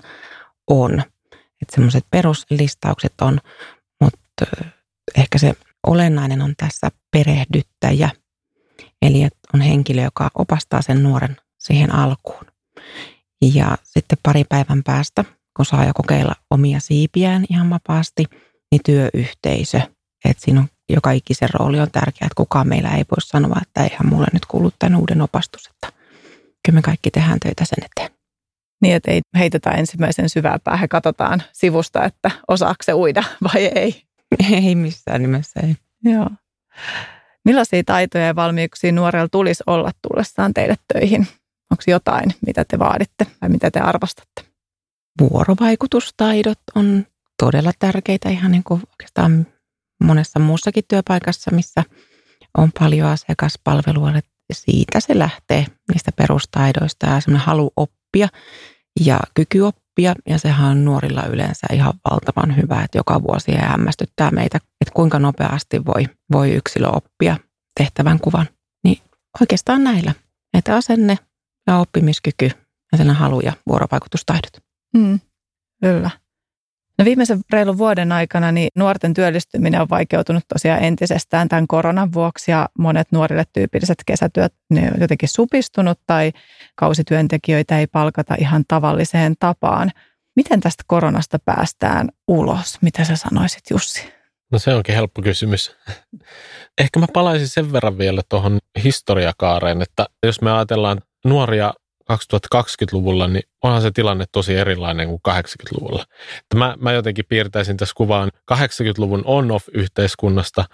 on. 0.70 1.02
Että 1.32 1.74
semmoiset 1.74 2.04
peruslistaukset 2.10 3.14
on, 3.20 3.40
mutta 4.00 4.44
ehkä 5.16 5.38
se 5.38 5.54
olennainen 5.86 6.42
on 6.42 6.54
tässä 6.56 6.88
perehdyttäjä. 7.10 8.10
Eli 9.02 9.22
että 9.22 9.38
on 9.54 9.60
henkilö, 9.60 10.02
joka 10.02 10.30
opastaa 10.34 10.82
sen 10.82 11.02
nuoren 11.02 11.36
siihen 11.58 11.94
alkuun. 11.94 12.46
Ja 13.54 13.78
sitten 13.82 14.18
pari 14.22 14.44
päivän 14.44 14.82
päästä, 14.82 15.24
kun 15.56 15.66
saa 15.66 15.84
jo 15.84 15.92
kokeilla 15.94 16.34
omia 16.50 16.80
siipiään 16.80 17.44
ihan 17.50 17.70
vapaasti, 17.70 18.24
niin 18.70 18.80
työyhteisö. 18.84 19.80
Että 20.24 20.44
siinä 20.44 20.60
on 20.60 20.68
joka 20.88 21.10
ikisen 21.10 21.48
rooli 21.54 21.80
on 21.80 21.90
tärkeä, 21.90 22.26
että 22.26 22.34
kukaan 22.36 22.68
meillä 22.68 22.90
ei 22.90 23.04
voi 23.10 23.20
sanoa, 23.20 23.56
että 23.62 23.82
eihän 23.82 24.08
mulle 24.08 24.26
nyt 24.32 24.46
kuulu 24.46 24.72
tämän 24.78 25.00
uuden 25.00 25.22
opastus, 25.22 25.66
että 25.66 25.92
kyllä 26.66 26.76
me 26.76 26.82
kaikki 26.82 27.10
tehdään 27.10 27.40
töitä 27.40 27.64
sen 27.64 27.84
eteen. 27.84 28.18
Niin, 28.82 28.96
että 28.96 29.10
ei 29.10 29.20
heitetä 29.38 29.70
ensimmäisen 29.70 30.28
syvää 30.28 30.58
päähän, 30.64 30.88
katsotaan 30.88 31.42
sivusta, 31.52 32.04
että 32.04 32.30
osaako 32.48 32.82
se 32.84 32.94
uida 32.94 33.24
vai 33.42 33.64
ei. 33.64 34.02
Ei 34.52 34.74
missään 34.74 35.22
nimessä, 35.22 35.60
ei. 35.60 35.76
Joo. 36.04 36.30
Millaisia 37.44 37.82
taitoja 37.86 38.26
ja 38.26 38.36
valmiuksia 38.36 38.92
nuorella 38.92 39.28
tulisi 39.32 39.64
olla 39.66 39.90
tullessaan 40.02 40.54
teille 40.54 40.74
töihin? 40.92 41.28
Onko 41.70 41.82
jotain, 41.86 42.34
mitä 42.46 42.64
te 42.64 42.78
vaaditte 42.78 43.26
vai 43.42 43.48
mitä 43.48 43.70
te 43.70 43.80
arvostatte? 43.80 44.44
Vuorovaikutustaidot 45.20 46.58
on 46.74 47.06
todella 47.42 47.72
tärkeitä 47.78 48.28
ihan 48.28 48.50
niin 48.52 48.64
kuin 48.64 48.82
oikeastaan 48.90 49.46
monessa 50.04 50.38
muussakin 50.38 50.84
työpaikassa, 50.88 51.50
missä 51.50 51.84
on 52.58 52.70
paljon 52.78 53.08
asiakaspalvelua, 53.08 54.10
että 54.16 54.30
siitä 54.52 55.00
se 55.00 55.18
lähtee 55.18 55.66
niistä 55.92 56.12
perustaidoista 56.12 57.06
ja 57.06 57.20
semmoinen 57.20 57.46
halu 57.46 57.70
oppia 57.76 58.28
ja 59.06 59.20
kyky 59.34 59.60
oppia. 59.60 60.14
Ja 60.28 60.38
sehän 60.38 60.70
on 60.70 60.84
nuorilla 60.84 61.22
yleensä 61.22 61.66
ihan 61.72 61.92
valtavan 62.10 62.56
hyvä, 62.56 62.82
että 62.82 62.98
joka 62.98 63.22
vuosi 63.22 63.52
hämmästyttää 63.54 64.30
meitä, 64.30 64.58
että 64.80 64.94
kuinka 64.94 65.18
nopeasti 65.18 65.84
voi, 65.84 66.04
voi 66.32 66.52
yksilö 66.52 66.88
oppia 66.88 67.36
tehtävän 67.80 68.20
kuvan. 68.20 68.48
Niin 68.84 68.98
oikeastaan 69.40 69.84
näillä, 69.84 70.14
että 70.54 70.76
asenne 70.76 71.18
ja 71.66 71.78
oppimiskyky 71.78 72.50
ja 72.92 72.98
sen 72.98 73.10
halu 73.10 73.40
ja 73.40 73.52
vuorovaikutustaidot. 73.66 74.52
Mm, 74.96 75.20
kyllä. 75.82 76.10
No 76.98 77.04
viimeisen 77.04 77.40
reilun 77.52 77.78
vuoden 77.78 78.12
aikana 78.12 78.52
niin 78.52 78.68
nuorten 78.74 79.14
työllistyminen 79.14 79.80
on 79.80 79.88
vaikeutunut 79.90 80.44
tosiaan 80.48 80.84
entisestään 80.84 81.48
tämän 81.48 81.66
koronan 81.66 82.12
vuoksi 82.12 82.50
ja 82.50 82.68
monet 82.78 83.08
nuorille 83.12 83.44
tyypilliset 83.52 83.98
kesätyöt 84.06 84.54
ne 84.70 84.90
on 84.94 85.00
jotenkin 85.00 85.28
supistunut 85.28 86.00
tai 86.06 86.32
kausityöntekijöitä 86.74 87.78
ei 87.78 87.86
palkata 87.86 88.34
ihan 88.38 88.64
tavalliseen 88.68 89.34
tapaan. 89.40 89.90
Miten 90.36 90.60
tästä 90.60 90.84
koronasta 90.86 91.38
päästään 91.44 92.08
ulos? 92.28 92.78
Mitä 92.82 93.04
sä 93.04 93.16
sanoisit 93.16 93.62
Jussi? 93.70 94.12
No 94.52 94.58
se 94.58 94.74
onkin 94.74 94.94
helppo 94.94 95.22
kysymys. 95.22 95.76
Ehkä 96.78 97.00
mä 97.00 97.06
palaisin 97.12 97.48
sen 97.48 97.72
verran 97.72 97.98
vielä 97.98 98.22
tuohon 98.28 98.58
historiakaareen, 98.84 99.82
että 99.82 100.06
jos 100.26 100.40
me 100.40 100.52
ajatellaan 100.52 101.00
nuoria 101.24 101.74
2020-luvulla, 102.12 103.28
niin 103.28 103.42
onhan 103.62 103.82
se 103.82 103.90
tilanne 103.90 104.24
tosi 104.32 104.54
erilainen 104.54 105.08
kuin 105.08 105.20
80-luvulla. 105.28 106.04
Että 106.38 106.56
mä, 106.56 106.76
mä 106.80 106.92
jotenkin 106.92 107.24
piirtäisin 107.28 107.76
tässä 107.76 107.94
kuvaan 107.96 108.30
80-luvun 108.52 109.22
on-off-yhteiskunnasta 109.24 110.64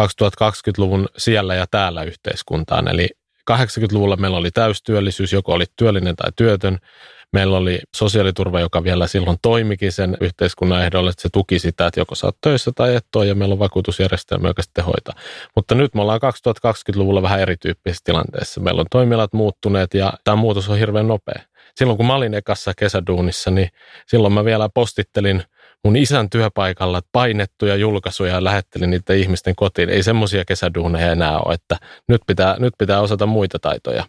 2020-luvun 0.00 1.08
siellä 1.16 1.54
ja 1.54 1.66
täällä 1.70 2.02
yhteiskuntaan. 2.02 2.88
Eli 2.88 3.08
80-luvulla 3.50 4.16
meillä 4.16 4.36
oli 4.36 4.50
täystyöllisyys, 4.50 5.32
joko 5.32 5.52
oli 5.52 5.64
työllinen 5.76 6.16
tai 6.16 6.30
työtön. 6.36 6.78
Meillä 7.32 7.56
oli 7.56 7.78
sosiaaliturva, 7.96 8.60
joka 8.60 8.84
vielä 8.84 9.06
silloin 9.06 9.38
toimikin 9.42 9.92
sen 9.92 10.16
yhteiskunnan 10.20 10.84
ehdolle, 10.84 11.10
että 11.10 11.22
se 11.22 11.28
tuki 11.32 11.58
sitä, 11.58 11.86
että 11.86 12.00
joko 12.00 12.14
sä 12.14 12.30
töissä 12.40 12.70
tai 12.74 12.94
et 12.94 13.06
ole, 13.16 13.26
ja 13.26 13.34
meillä 13.34 13.52
on 13.52 13.58
vakuutusjärjestelmä, 13.58 14.48
joka 14.48 14.62
sitten 14.62 14.84
hoitaa. 14.84 15.14
Mutta 15.56 15.74
nyt 15.74 15.94
me 15.94 16.02
ollaan 16.02 16.20
2020-luvulla 16.22 17.22
vähän 17.22 17.40
erityyppisessä 17.40 18.04
tilanteessa. 18.04 18.60
Meillä 18.60 18.80
on 18.80 18.86
toimialat 18.90 19.32
muuttuneet 19.32 19.94
ja 19.94 20.12
tämä 20.24 20.36
muutos 20.36 20.68
on 20.68 20.78
hirveän 20.78 21.08
nopea. 21.08 21.42
Silloin 21.74 21.96
kun 21.96 22.06
mä 22.06 22.14
olin 22.14 22.34
ekassa 22.34 22.72
kesäduunissa, 22.76 23.50
niin 23.50 23.68
silloin 24.06 24.34
mä 24.34 24.44
vielä 24.44 24.68
postittelin– 24.74 25.42
mun 25.84 25.96
isän 25.96 26.30
työpaikalla 26.30 27.00
painettuja 27.12 27.76
julkaisuja 27.76 28.34
ja 28.34 28.44
lähettelin 28.44 28.90
niitä 28.90 29.12
ihmisten 29.12 29.54
kotiin. 29.56 29.88
Ei 29.88 30.02
semmoisia 30.02 30.44
kesäduuneja 30.44 31.12
enää 31.12 31.38
ole, 31.38 31.54
että 31.54 31.76
nyt 32.08 32.22
pitää, 32.26 32.56
nyt 32.58 32.74
pitää 32.78 33.00
osata 33.00 33.26
muita 33.26 33.58
taitoja. 33.58 34.04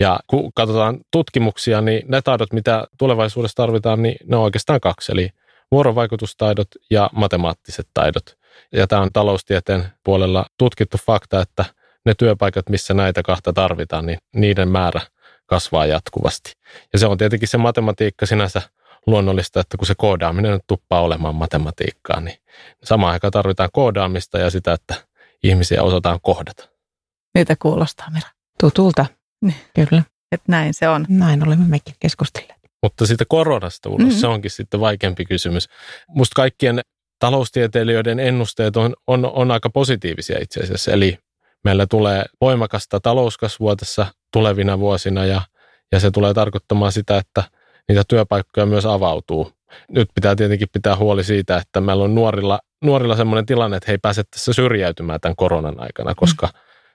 Ja 0.00 0.20
kun 0.26 0.52
katsotaan 0.54 0.98
tutkimuksia, 1.10 1.80
niin 1.80 2.02
ne 2.08 2.22
taidot, 2.22 2.52
mitä 2.52 2.86
tulevaisuudessa 2.98 3.56
tarvitaan, 3.56 4.02
niin 4.02 4.16
ne 4.26 4.36
on 4.36 4.42
oikeastaan 4.42 4.80
kaksi. 4.80 5.12
Eli 5.12 5.30
vuorovaikutustaidot 5.70 6.68
ja 6.90 7.10
matemaattiset 7.12 7.88
taidot. 7.94 8.36
Ja 8.72 8.86
tämä 8.86 9.02
on 9.02 9.12
taloustieteen 9.12 9.84
puolella 10.04 10.46
tutkittu 10.58 10.96
fakta, 11.06 11.40
että 11.40 11.64
ne 12.04 12.14
työpaikat, 12.18 12.68
missä 12.68 12.94
näitä 12.94 13.22
kahta 13.22 13.52
tarvitaan, 13.52 14.06
niin 14.06 14.18
niiden 14.34 14.68
määrä 14.68 15.00
kasvaa 15.46 15.86
jatkuvasti. 15.86 16.52
Ja 16.92 16.98
se 16.98 17.06
on 17.06 17.18
tietenkin 17.18 17.48
se 17.48 17.58
matematiikka 17.58 18.26
sinänsä 18.26 18.62
luonnollista, 19.06 19.60
että 19.60 19.76
kun 19.76 19.86
se 19.86 19.94
koodaaminen 19.98 20.52
nyt 20.52 20.62
tuppaa 20.66 21.00
olemaan 21.00 21.34
matematiikkaa, 21.34 22.20
niin 22.20 22.38
samaan 22.84 23.12
aikaan 23.12 23.30
tarvitaan 23.30 23.68
koodaamista 23.72 24.38
ja 24.38 24.50
sitä, 24.50 24.72
että 24.72 24.94
ihmisiä 25.42 25.82
osataan 25.82 26.18
kohdata. 26.22 26.68
Mitä 27.38 27.56
kuulostaa, 27.62 28.10
Mira? 28.10 28.28
Tutulta, 28.60 29.06
niin. 29.42 29.56
kyllä. 29.74 30.02
Että 30.32 30.44
näin 30.48 30.74
se 30.74 30.88
on. 30.88 31.06
Näin 31.08 31.46
olemme 31.46 31.64
mekin 31.68 31.94
keskustelleet. 32.00 32.58
Mutta 32.82 33.06
siitä 33.06 33.24
koronasta 33.28 33.88
ulos, 33.88 34.00
mm-hmm. 34.00 34.18
se 34.18 34.26
onkin 34.26 34.50
sitten 34.50 34.80
vaikeampi 34.80 35.24
kysymys. 35.24 35.68
Musta 36.08 36.34
kaikkien 36.34 36.80
taloustieteilijöiden 37.18 38.20
ennusteet 38.20 38.76
on, 38.76 38.94
on, 39.06 39.24
on 39.32 39.50
aika 39.50 39.70
positiivisia 39.70 40.38
itse 40.40 40.60
asiassa. 40.60 40.92
Eli 40.92 41.18
meillä 41.64 41.86
tulee 41.86 42.24
voimakasta 42.40 43.00
talouskasvua 43.00 43.76
tässä 43.76 44.06
tulevina 44.32 44.78
vuosina 44.78 45.24
ja, 45.24 45.42
ja 45.92 46.00
se 46.00 46.10
tulee 46.10 46.34
tarkoittamaan 46.34 46.92
sitä, 46.92 47.16
että– 47.16 47.44
niitä 47.88 48.02
työpaikkoja 48.08 48.66
myös 48.66 48.86
avautuu. 48.86 49.52
Nyt 49.88 50.08
pitää 50.14 50.36
tietenkin 50.36 50.68
pitää 50.72 50.96
huoli 50.96 51.24
siitä, 51.24 51.56
että 51.56 51.80
meillä 51.80 52.04
on 52.04 52.14
nuorilla, 52.14 52.60
nuorilla 52.84 53.16
sellainen 53.16 53.46
tilanne, 53.46 53.76
että 53.76 53.86
he 53.86 53.92
ei 53.92 53.98
pääse 53.98 54.22
tässä 54.24 54.52
syrjäytymään 54.52 55.20
tämän 55.20 55.36
koronan 55.36 55.80
aikana, 55.80 56.14
koska 56.14 56.46
mm. 56.46 56.52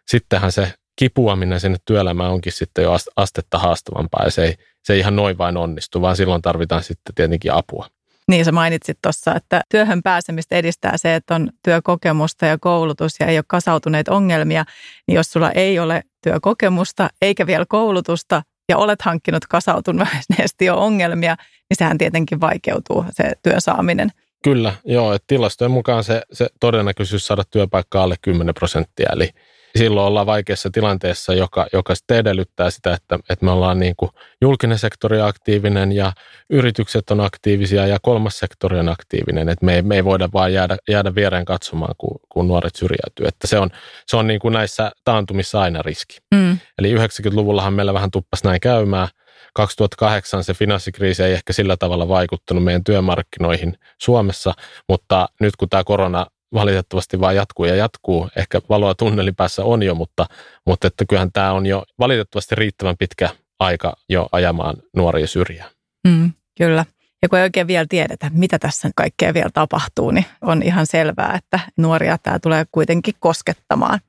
sittenhän 0.07 0.51
se 0.51 0.73
kipuaminen 0.95 1.59
sinne 1.59 1.77
työelämään 1.85 2.31
onkin 2.31 2.53
sitten 2.53 2.83
jo 2.83 2.97
astetta 3.15 3.59
haastavampaa 3.59 4.25
ja 4.25 4.31
se 4.31 4.43
ei, 4.43 4.55
se 4.83 4.93
ei 4.93 4.99
ihan 4.99 5.15
noin 5.15 5.37
vain 5.37 5.57
onnistu, 5.57 6.01
vaan 6.01 6.15
silloin 6.15 6.41
tarvitaan 6.41 6.83
sitten 6.83 7.15
tietenkin 7.15 7.53
apua. 7.53 7.87
Niin 8.27 8.45
sä 8.45 8.51
mainitsit 8.51 8.97
tuossa, 9.01 9.35
että 9.35 9.61
työhön 9.69 10.03
pääsemistä 10.03 10.55
edistää 10.55 10.93
se, 10.95 11.15
että 11.15 11.35
on 11.35 11.49
työkokemusta 11.63 12.45
ja 12.45 12.57
koulutus 12.57 13.15
ja 13.19 13.25
ei 13.25 13.37
ole 13.37 13.43
kasautuneita 13.47 14.11
ongelmia. 14.11 14.65
Niin 15.07 15.15
jos 15.15 15.31
sulla 15.31 15.51
ei 15.51 15.79
ole 15.79 16.03
työkokemusta 16.23 17.09
eikä 17.21 17.47
vielä 17.47 17.65
koulutusta 17.69 18.41
ja 18.69 18.77
olet 18.77 19.01
hankkinut 19.01 19.45
kasautuneesti 19.45 20.65
jo 20.65 20.77
ongelmia, 20.77 21.35
niin 21.69 21.77
sehän 21.77 21.97
tietenkin 21.97 22.41
vaikeutuu 22.41 23.05
se 23.11 23.31
työsaaminen. 23.43 24.11
Kyllä, 24.43 24.73
joo. 24.85 25.13
Että 25.13 25.25
tilastojen 25.27 25.71
mukaan 25.71 26.03
se, 26.03 26.21
se 26.33 26.47
todennäköisyys 26.59 27.27
saada 27.27 27.43
työpaikka 27.51 28.03
alle 28.03 28.15
10 28.21 28.55
prosenttia, 28.55 29.09
eli 29.13 29.29
silloin 29.77 30.07
ollaan 30.07 30.25
vaikeassa 30.25 30.69
tilanteessa, 30.69 31.33
joka, 31.33 31.67
joka 31.73 31.95
sitten 31.95 32.17
edellyttää 32.17 32.69
sitä, 32.69 32.93
että, 32.93 33.19
että 33.29 33.45
me 33.45 33.51
ollaan 33.51 33.79
niin 33.79 33.93
kuin 33.97 34.11
julkinen 34.41 34.79
sektori 34.79 35.21
aktiivinen 35.21 35.91
ja 35.91 36.13
yritykset 36.49 37.11
on 37.11 37.21
aktiivisia 37.21 37.87
ja 37.87 37.97
kolmas 38.01 38.39
sektori 38.39 38.79
on 38.79 38.89
aktiivinen. 38.89 39.49
Että 39.49 39.65
me, 39.65 39.75
ei, 39.75 39.81
me 39.81 39.95
ei 39.95 40.03
voida 40.03 40.29
vaan 40.33 40.53
jäädä, 40.53 40.77
jäädä 40.89 41.15
viereen 41.15 41.45
katsomaan, 41.45 41.95
kun, 41.97 42.19
kun 42.29 42.47
nuoret 42.47 42.75
syrjäytyy. 42.75 43.27
Että 43.27 43.47
se 43.47 43.59
on, 43.59 43.69
se 44.07 44.17
on 44.17 44.27
niin 44.27 44.39
kuin 44.39 44.53
näissä 44.53 44.91
taantumissa 45.03 45.61
aina 45.61 45.81
riski. 45.81 46.17
Mm. 46.35 46.57
Eli 46.79 46.95
90-luvullahan 46.95 47.73
meillä 47.73 47.93
vähän 47.93 48.11
tuppasi 48.11 48.43
näin 48.43 48.59
käymään. 48.59 49.07
2008 49.53 50.43
se 50.43 50.53
finanssikriisi 50.53 51.23
ei 51.23 51.33
ehkä 51.33 51.53
sillä 51.53 51.77
tavalla 51.77 52.07
vaikuttanut 52.07 52.63
meidän 52.63 52.83
työmarkkinoihin 52.83 53.77
Suomessa, 54.01 54.53
mutta 54.89 55.29
nyt 55.39 55.55
kun 55.55 55.69
tämä 55.69 55.83
korona 55.83 56.25
valitettavasti 56.53 57.19
vaan 57.19 57.35
jatkuu 57.35 57.65
ja 57.65 57.75
jatkuu. 57.75 58.29
Ehkä 58.35 58.61
valoa 58.69 58.95
tunnelin 58.95 59.35
päässä 59.35 59.63
on 59.63 59.83
jo, 59.83 59.95
mutta, 59.95 60.25
mutta 60.65 60.87
että 60.87 61.05
kyllähän 61.09 61.31
tämä 61.31 61.51
on 61.51 61.65
jo 61.65 61.83
valitettavasti 61.99 62.55
riittävän 62.55 62.97
pitkä 62.99 63.29
aika 63.59 63.93
jo 64.09 64.29
ajamaan 64.31 64.75
nuoria 64.95 65.27
syrjään. 65.27 65.69
Mm, 66.07 66.31
kyllä. 66.57 66.85
Ja 67.21 67.29
kun 67.29 67.39
ei 67.39 67.43
oikein 67.43 67.67
vielä 67.67 67.85
tiedetä, 67.89 68.31
mitä 68.33 68.59
tässä 68.59 68.89
kaikkea 68.95 69.33
vielä 69.33 69.49
tapahtuu, 69.53 70.11
niin 70.11 70.25
on 70.41 70.63
ihan 70.63 70.85
selvää, 70.85 71.35
että 71.35 71.59
nuoria 71.77 72.17
tämä 72.17 72.39
tulee 72.39 72.65
kuitenkin 72.71 73.13
koskettamaan. 73.19 73.99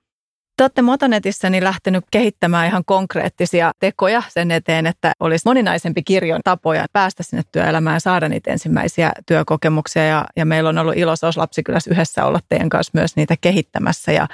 Te 0.58 0.64
olette 0.64 0.82
Motonetissä 0.82 1.50
niin 1.50 1.64
lähtenyt 1.64 2.04
kehittämään 2.10 2.66
ihan 2.66 2.84
konkreettisia 2.86 3.72
tekoja 3.80 4.22
sen 4.28 4.50
eteen, 4.50 4.86
että 4.86 5.12
olisi 5.20 5.42
moninaisempi 5.44 6.02
kirjon 6.02 6.40
tapoja 6.44 6.86
päästä 6.92 7.22
sinne 7.22 7.42
työelämään 7.52 7.96
ja 7.96 8.00
saada 8.00 8.28
niitä 8.28 8.50
ensimmäisiä 8.50 9.12
työkokemuksia. 9.26 10.04
Ja, 10.04 10.24
ja 10.36 10.46
meillä 10.46 10.68
on 10.68 10.78
ollut 10.78 10.96
ilo 10.96 11.16
SOS 11.16 11.36
Lapsikylässä 11.36 11.90
yhdessä 11.90 12.24
olla 12.24 12.40
teidän 12.48 12.68
kanssa 12.68 12.90
myös 12.94 13.16
niitä 13.16 13.34
kehittämässä. 13.40 14.12
Ja 14.12 14.28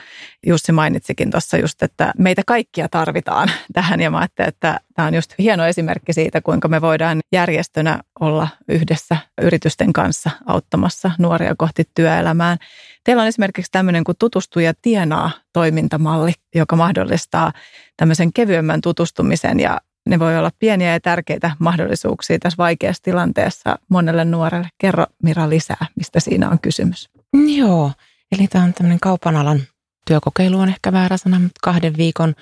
Jussi 0.47 0.73
mainitsikin 0.73 1.31
tuossa 1.31 1.57
just, 1.57 1.83
että 1.83 2.12
meitä 2.19 2.43
kaikkia 2.47 2.88
tarvitaan 2.88 3.50
tähän. 3.73 4.00
Ja 4.00 4.11
mä 4.11 4.19
ajattelin, 4.19 4.49
että 4.49 4.81
tämä 4.95 5.09
on 5.09 5.15
just 5.15 5.35
hieno 5.39 5.67
esimerkki 5.67 6.13
siitä, 6.13 6.41
kuinka 6.41 6.69
me 6.69 6.81
voidaan 6.81 7.21
järjestönä 7.33 8.01
olla 8.21 8.49
yhdessä 8.69 9.17
yritysten 9.43 9.93
kanssa 9.93 10.31
auttamassa 10.47 11.11
nuoria 11.19 11.55
kohti 11.59 11.85
työelämään. 11.95 12.59
Teillä 13.05 13.23
on 13.23 13.29
esimerkiksi 13.29 13.73
tämmöinen 13.73 14.05
kuin 14.05 14.17
tutustuja 14.19 14.73
tienaa 14.83 15.31
toimintamalli, 15.53 16.33
joka 16.55 16.77
mahdollistaa 16.77 17.53
tämmöisen 17.97 18.33
kevyemmän 18.33 18.81
tutustumisen 18.81 19.61
ja 19.61 19.81
ne 20.07 20.19
voi 20.19 20.39
olla 20.39 20.51
pieniä 20.59 20.93
ja 20.93 21.01
tärkeitä 21.01 21.51
mahdollisuuksia 21.59 22.39
tässä 22.39 22.57
vaikeassa 22.59 23.03
tilanteessa 23.03 23.79
monelle 23.89 24.25
nuorelle. 24.25 24.69
Kerro 24.79 25.07
Mira 25.23 25.49
lisää, 25.49 25.87
mistä 25.97 26.21
siinä 26.21 26.51
on 26.51 26.59
kysymys. 26.61 27.11
Joo, 27.57 27.92
eli 28.33 28.49
tämä 28.49 28.64
on 28.64 28.75
tämmöinen 28.75 29.01
kaupan 29.01 29.37
alan 29.37 29.61
työkokeilu 30.07 30.61
on 30.61 30.68
ehkä 30.68 30.92
väärä 30.92 31.16
sana, 31.16 31.38
mutta 31.38 31.61
kahden 31.62 31.97
viikon 31.97 32.35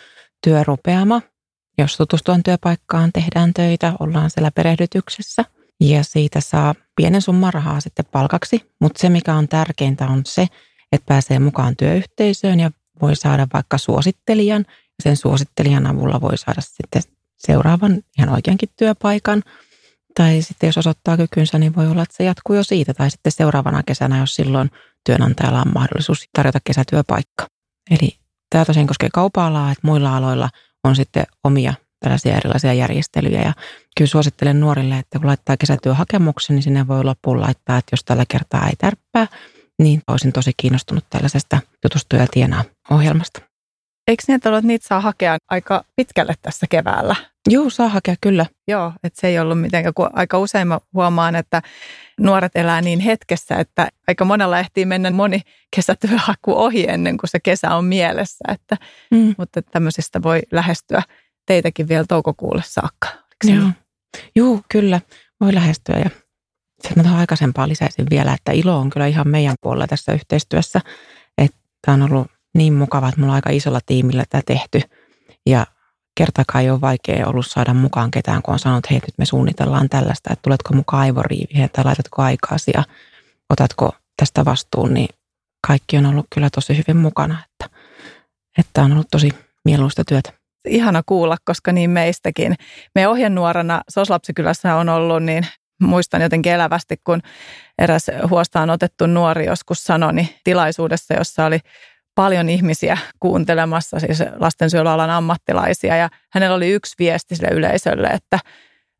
työrupeama. 0.44 1.20
Jos 1.78 1.96
tutustuaan 1.96 2.42
työpaikkaan, 2.42 3.12
tehdään 3.12 3.54
töitä, 3.54 3.92
ollaan 4.00 4.30
siellä 4.30 4.50
perehdytyksessä– 4.50 5.44
ja 5.82 6.04
siitä 6.04 6.40
saa 6.40 6.74
pienen 6.96 7.22
summan 7.22 7.54
rahaa 7.54 7.80
sitten 7.80 8.04
palkaksi. 8.12 8.70
Mutta 8.80 9.00
se, 9.00 9.08
mikä 9.08 9.34
on 9.34 9.48
tärkeintä, 9.48 10.06
on 10.06 10.22
se, 10.26 10.46
että 10.92 11.06
pääsee 11.06 11.38
mukaan 11.38 11.76
työyhteisöön 11.76 12.60
ja 12.60 12.70
voi 13.02 13.16
saada 13.16 13.46
vaikka 13.52 13.78
suosittelijan. 13.78 14.64
Ja 14.68 15.02
sen 15.02 15.16
suosittelijan 15.16 15.86
avulla 15.86 16.20
voi 16.20 16.38
saada 16.38 16.60
sitten 16.60 17.02
seuraavan 17.38 18.02
ihan 18.18 18.28
oikeankin 18.28 18.68
työpaikan. 18.76 19.42
Tai 20.14 20.42
sitten 20.42 20.68
jos 20.68 20.78
osoittaa 20.78 21.16
kykynsä, 21.16 21.58
niin 21.58 21.76
voi 21.76 21.88
olla, 21.88 22.02
että 22.02 22.16
se 22.16 22.24
jatkuu 22.24 22.56
jo 22.56 22.62
siitä. 22.62 22.94
Tai 22.94 23.10
sitten 23.10 23.32
seuraavana 23.32 23.82
kesänä, 23.82 24.18
jos 24.18 24.34
silloin 24.34 24.70
työnantajalla 25.06 25.62
on 25.66 25.72
mahdollisuus 25.74 26.28
tarjota 26.32 26.58
kesätyöpaikka. 26.64 27.46
Eli 27.90 28.18
tämä 28.50 28.64
tosiaan 28.64 28.86
koskee 28.86 29.08
kaupa-alaa, 29.12 29.72
että 29.72 29.86
muilla 29.86 30.16
aloilla 30.16 30.48
on 30.84 30.96
sitten 30.96 31.24
omia 31.44 31.74
tällaisia 32.00 32.36
erilaisia 32.36 32.72
järjestelyjä. 32.72 33.42
Ja 33.42 33.52
kyllä 33.96 34.08
suosittelen 34.08 34.60
nuorille, 34.60 34.98
että 34.98 35.18
kun 35.18 35.26
laittaa 35.26 35.56
kesätyöhakemuksen, 35.56 36.56
niin 36.56 36.62
sinne 36.62 36.88
voi 36.88 37.04
loppuun 37.04 37.40
laittaa, 37.40 37.78
että 37.78 37.92
jos 37.92 38.04
tällä 38.04 38.24
kertaa 38.28 38.66
ei 38.66 38.76
tärppää, 38.78 39.26
niin 39.78 40.02
olisin 40.08 40.32
tosi 40.32 40.52
kiinnostunut 40.56 41.04
tällaisesta 41.10 41.58
tutustuja 41.82 42.26
tienaa 42.30 42.64
ohjelmasta. 42.90 43.51
Eikö 44.12 44.22
niin, 44.28 44.36
että 44.36 44.60
niitä 44.62 44.86
saa 44.86 45.00
hakea 45.00 45.38
aika 45.50 45.84
pitkälle 45.96 46.34
tässä 46.42 46.66
keväällä? 46.70 47.16
Joo, 47.48 47.70
saa 47.70 47.88
hakea 47.88 48.14
kyllä. 48.20 48.46
Joo, 48.68 48.92
että 49.04 49.20
se 49.20 49.28
ei 49.28 49.38
ollut 49.38 49.60
mitenkään, 49.60 49.94
kun 49.94 50.10
aika 50.12 50.38
usein 50.38 50.68
mä 50.68 50.78
huomaan, 50.94 51.36
että 51.36 51.62
nuoret 52.20 52.52
elää 52.54 52.80
niin 52.80 53.00
hetkessä, 53.00 53.56
että 53.56 53.88
aika 54.08 54.24
monella 54.24 54.58
ehtii 54.58 54.84
mennä 54.84 55.10
moni 55.10 55.40
kesätyöhaku 55.76 56.52
ohi 56.52 56.88
ennen 56.88 57.16
kuin 57.16 57.30
se 57.30 57.40
kesä 57.40 57.74
on 57.74 57.84
mielessä. 57.84 58.44
Että, 58.48 58.76
mm. 59.10 59.34
Mutta 59.38 59.62
tämmöisistä 59.62 60.22
voi 60.22 60.40
lähestyä 60.50 61.02
teitäkin 61.46 61.88
vielä 61.88 62.04
toukokuulle 62.08 62.62
saakka. 62.66 63.08
Joo. 63.44 63.68
Joo, 64.36 64.60
kyllä. 64.68 65.00
Voi 65.40 65.54
lähestyä 65.54 65.98
ja 65.98 66.10
sen 66.88 67.06
aikaisempaa 67.06 67.68
lisäisin 67.68 68.06
vielä, 68.10 68.32
että 68.32 68.52
ilo 68.52 68.78
on 68.78 68.90
kyllä 68.90 69.06
ihan 69.06 69.28
meidän 69.28 69.54
puolella 69.60 69.86
tässä 69.86 70.12
yhteistyössä. 70.12 70.80
Että 71.38 71.92
on 71.92 72.02
ollut 72.02 72.31
niin 72.54 72.74
mukava, 72.74 73.08
että 73.08 73.20
mulla 73.20 73.32
on 73.32 73.34
aika 73.34 73.50
isolla 73.50 73.80
tiimillä 73.86 74.24
tämä 74.30 74.42
tehty. 74.46 74.80
Ja 75.46 75.66
kertakaan 76.14 76.64
ei 76.64 76.70
ole 76.70 76.80
vaikea 76.80 77.26
ollut 77.26 77.46
saada 77.46 77.74
mukaan 77.74 78.10
ketään, 78.10 78.42
kun 78.42 78.52
on 78.52 78.58
sanonut, 78.58 78.84
että 78.84 78.94
hei, 78.94 79.00
nyt 79.00 79.18
me 79.18 79.24
suunnitellaan 79.24 79.88
tällaista, 79.88 80.32
että 80.32 80.42
tuletko 80.42 80.74
mukaan 80.74 81.02
aivoriiviin 81.02 81.70
tai 81.72 81.84
laitatko 81.84 82.22
aikaasi 82.22 82.70
ja 82.74 82.84
otatko 83.50 83.92
tästä 84.16 84.44
vastuun, 84.44 84.94
niin 84.94 85.08
kaikki 85.66 85.96
on 85.96 86.06
ollut 86.06 86.26
kyllä 86.34 86.50
tosi 86.50 86.76
hyvin 86.78 86.96
mukana. 86.96 87.38
Että, 87.44 87.78
että 88.58 88.82
on 88.82 88.92
ollut 88.92 89.08
tosi 89.10 89.30
mieluista 89.64 90.04
työtä 90.04 90.32
ihana 90.68 91.02
kuulla, 91.06 91.36
koska 91.44 91.72
niin 91.72 91.90
meistäkin. 91.90 92.54
Me 92.94 93.08
ohjenuorana 93.08 93.82
Soslapsikylässä 93.90 94.74
on 94.74 94.88
ollut, 94.88 95.22
niin 95.22 95.46
muistan 95.80 96.22
jotenkin 96.22 96.52
elävästi, 96.52 96.96
kun 97.04 97.22
eräs 97.78 98.06
huostaan 98.30 98.70
otettu 98.70 99.06
nuori 99.06 99.46
joskus 99.46 99.84
sanoi 99.84 100.12
niin 100.12 100.28
tilaisuudessa, 100.44 101.14
jossa 101.14 101.44
oli 101.44 101.58
paljon 102.14 102.48
ihmisiä 102.48 102.98
kuuntelemassa, 103.20 104.00
siis 104.00 104.18
lastensuojelualan 104.36 105.10
ammattilaisia. 105.10 105.96
Ja 105.96 106.08
hänellä 106.32 106.56
oli 106.56 106.70
yksi 106.70 106.94
viesti 106.98 107.36
sille 107.36 107.48
yleisölle, 107.52 108.06
että 108.06 108.38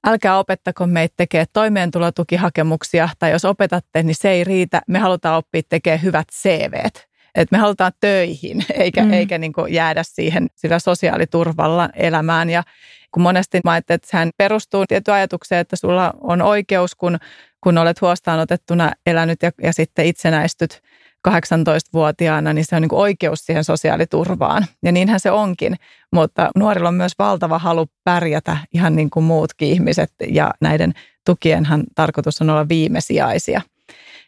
älkää 0.07 0.39
opettako 0.39 0.87
meitä 0.87 1.15
tekee 1.17 1.45
toimeentulotukihakemuksia, 1.53 3.09
tai 3.19 3.31
jos 3.31 3.45
opetatte, 3.45 4.03
niin 4.03 4.15
se 4.15 4.31
ei 4.31 4.45
riitä. 4.45 4.83
Me 4.89 4.99
halutaan 4.99 5.37
oppia 5.37 5.63
tekemään 5.69 6.03
hyvät 6.03 6.29
CVt 6.33 7.13
että 7.35 7.57
me 7.57 7.61
halutaan 7.61 7.93
töihin, 8.01 8.65
eikä, 8.75 9.05
mm. 9.05 9.13
eikä 9.13 9.39
niin 9.39 9.53
jäädä 9.71 10.03
siihen 10.03 10.47
sillä 10.55 10.79
sosiaaliturvalla 10.79 11.89
elämään. 11.95 12.51
Ja 12.51 12.63
kun 13.11 13.23
monesti 13.23 13.61
mä 13.65 13.77
että 13.77 13.99
sehän 14.05 14.31
perustuu 14.37 14.87
tiettyyn 14.87 15.15
ajatukseen, 15.15 15.61
että 15.61 15.77
sulla 15.77 16.15
on 16.21 16.43
oikeus, 16.43 16.95
kun, 16.95 17.19
kun 17.61 17.79
olet 17.79 18.01
huostaanotettuna 18.01 18.93
elänyt 19.07 19.43
ja, 19.43 19.51
ja 19.63 19.73
sitten 19.73 20.07
itsenäistyt 20.07 20.83
18-vuotiaana, 21.29 22.53
niin 22.53 22.65
se 22.65 22.77
on 22.77 22.83
niin 22.83 22.95
oikeus 22.95 23.47
siihen 23.47 23.65
sosiaaliturvaan. 23.65 24.67
Ja 24.83 24.93
niinhän 24.93 25.21
se 25.21 25.31
onkin, 25.31 25.77
mutta 26.13 26.51
nuorilla 26.57 26.89
on 26.89 26.95
myös 26.95 27.13
valtava 27.19 27.59
halu 27.59 27.87
pärjätä 28.05 28.57
ihan 28.75 28.97
niin 28.97 29.11
kuin 29.11 29.25
muutkin 29.25 29.69
ihmiset 29.69 30.13
ja 30.29 30.51
näiden 30.61 30.93
tukienhan 31.27 31.85
tarkoitus 31.95 32.41
on 32.41 32.51
olla 32.51 32.69
viimesijaisia 32.69 33.61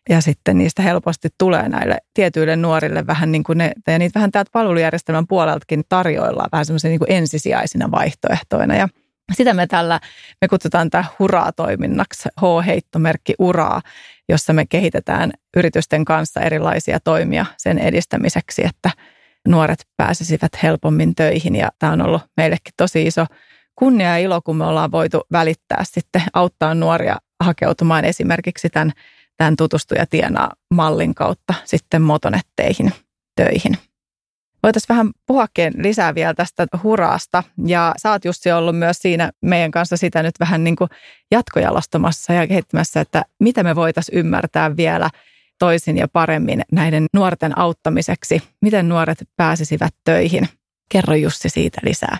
ja 0.08 0.20
sitten 0.20 0.58
niistä 0.58 0.82
helposti 0.82 1.28
tulee 1.38 1.68
näille 1.68 1.98
tietyille 2.14 2.56
nuorille 2.56 3.06
vähän 3.06 3.32
niin 3.32 3.44
kuin 3.44 3.58
ne, 3.58 3.72
ja 3.86 3.98
niitä 3.98 4.18
vähän 4.18 4.30
täältä 4.30 4.50
palvelujärjestelmän 4.52 5.26
puoleltakin 5.26 5.84
tarjoillaan 5.88 6.48
vähän 6.52 6.66
semmoisia 6.66 6.90
niin 6.90 7.00
ensisijaisina 7.08 7.90
vaihtoehtoina. 7.90 8.76
Ja 8.76 8.88
sitä 9.32 9.54
me 9.54 9.66
tällä, 9.66 10.00
me 10.40 10.48
kutsutaan 10.48 10.90
tämä 10.90 11.04
Huraa-toiminnaksi, 11.18 12.28
H-heittomerkki 12.40 13.34
Uraa, 13.38 13.82
jossa 14.28 14.52
me 14.52 14.66
kehitetään 14.66 15.32
yritysten 15.56 16.04
kanssa 16.04 16.40
erilaisia 16.40 17.00
toimia 17.00 17.46
sen 17.56 17.78
edistämiseksi, 17.78 18.62
että 18.66 18.90
nuoret 19.48 19.86
pääsisivät 19.96 20.62
helpommin 20.62 21.14
töihin. 21.14 21.56
Ja 21.56 21.68
tämä 21.78 21.92
on 21.92 22.02
ollut 22.02 22.22
meillekin 22.36 22.74
tosi 22.76 23.06
iso 23.06 23.26
kunnia 23.74 24.08
ja 24.08 24.18
ilo, 24.18 24.42
kun 24.42 24.56
me 24.56 24.66
ollaan 24.66 24.92
voitu 24.92 25.20
välittää 25.32 25.82
sitten, 25.84 26.22
auttaa 26.34 26.74
nuoria 26.74 27.16
hakeutumaan 27.44 28.04
esimerkiksi 28.04 28.70
tämän, 28.70 28.92
tämän 29.36 29.56
tutustuja 29.56 30.06
tienaa 30.06 30.52
mallin 30.74 31.14
kautta 31.14 31.54
sitten 31.64 32.02
motonetteihin 32.02 32.92
töihin. 33.36 33.78
Voitaisiin 34.64 34.88
vähän 34.88 35.10
puhuakin 35.26 35.72
lisää 35.76 36.14
vielä 36.14 36.34
tästä 36.34 36.66
huraasta. 36.82 37.42
Ja 37.66 37.94
sä 38.02 38.10
oot 38.10 38.24
Jussi 38.24 38.52
ollut 38.52 38.78
myös 38.78 38.96
siinä 38.96 39.30
meidän 39.40 39.70
kanssa 39.70 39.96
sitä 39.96 40.22
nyt 40.22 40.34
vähän 40.40 40.64
niin 40.64 40.76
kuin 40.76 40.90
jatkojalostamassa 41.30 42.32
ja 42.32 42.46
kehittämässä, 42.46 43.00
että 43.00 43.24
mitä 43.40 43.62
me 43.62 43.76
voitaisiin 43.76 44.18
ymmärtää 44.18 44.76
vielä 44.76 45.10
toisin 45.58 45.96
ja 45.96 46.08
paremmin 46.08 46.62
näiden 46.72 47.06
nuorten 47.12 47.58
auttamiseksi. 47.58 48.42
Miten 48.62 48.88
nuoret 48.88 49.18
pääsisivät 49.36 49.94
töihin? 50.04 50.48
Kerro 50.92 51.14
Jussi 51.14 51.48
siitä 51.48 51.80
lisää. 51.84 52.18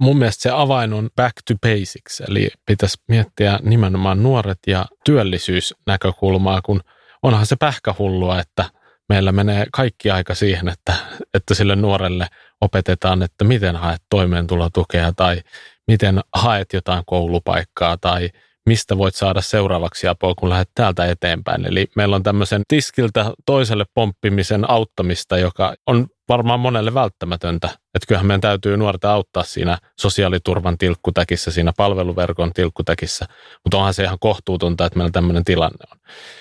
Mun 0.00 0.18
mielestä 0.18 0.42
se 0.42 0.50
avain 0.50 0.92
on 0.92 1.10
back 1.16 1.34
to 1.48 1.54
basics, 1.62 2.20
eli 2.28 2.48
pitäisi 2.66 2.96
miettiä 3.08 3.58
nimenomaan 3.62 4.22
nuoret 4.22 4.58
ja 4.66 4.86
työllisyysnäkökulmaa, 5.04 6.62
kun 6.62 6.80
onhan 7.22 7.46
se 7.46 7.56
pähkähullua, 7.56 8.40
että 8.40 8.64
meillä 9.08 9.32
menee 9.32 9.66
kaikki 9.72 10.10
aika 10.10 10.34
siihen, 10.34 10.68
että, 10.68 10.94
että 11.34 11.54
sille 11.54 11.76
nuorelle 11.76 12.26
opetetaan, 12.60 13.22
että 13.22 13.44
miten 13.44 13.76
haet 13.76 14.02
toimeentulotukea 14.10 15.12
tai 15.12 15.42
miten 15.88 16.20
haet 16.32 16.72
jotain 16.72 17.02
koulupaikkaa 17.06 17.96
tai 17.96 18.30
mistä 18.66 18.98
voit 18.98 19.14
saada 19.14 19.40
seuraavaksi 19.40 20.08
apua, 20.08 20.34
kun 20.34 20.48
lähdet 20.48 20.70
täältä 20.74 21.06
eteenpäin. 21.06 21.66
Eli 21.66 21.86
meillä 21.96 22.16
on 22.16 22.22
tämmöisen 22.22 22.62
tiskiltä 22.68 23.32
toiselle 23.46 23.84
pomppimisen 23.94 24.70
auttamista, 24.70 25.38
joka 25.38 25.74
on 25.86 26.06
varmaan 26.28 26.60
monelle 26.60 26.94
välttämätöntä. 26.94 27.66
Että 27.66 28.06
kyllähän 28.08 28.26
meidän 28.26 28.40
täytyy 28.40 28.76
nuorta 28.76 29.12
auttaa 29.12 29.42
siinä 29.42 29.78
sosiaaliturvan 30.00 30.78
tilkkutäkissä, 30.78 31.50
siinä 31.50 31.72
palveluverkon 31.76 32.52
tilkkutäkissä, 32.52 33.26
mutta 33.64 33.78
onhan 33.78 33.94
se 33.94 34.02
ihan 34.02 34.18
kohtuutonta, 34.20 34.86
että 34.86 34.98
meillä 34.98 35.10
tämmöinen 35.10 35.44
tilanne 35.44 35.84
on. 35.92 35.98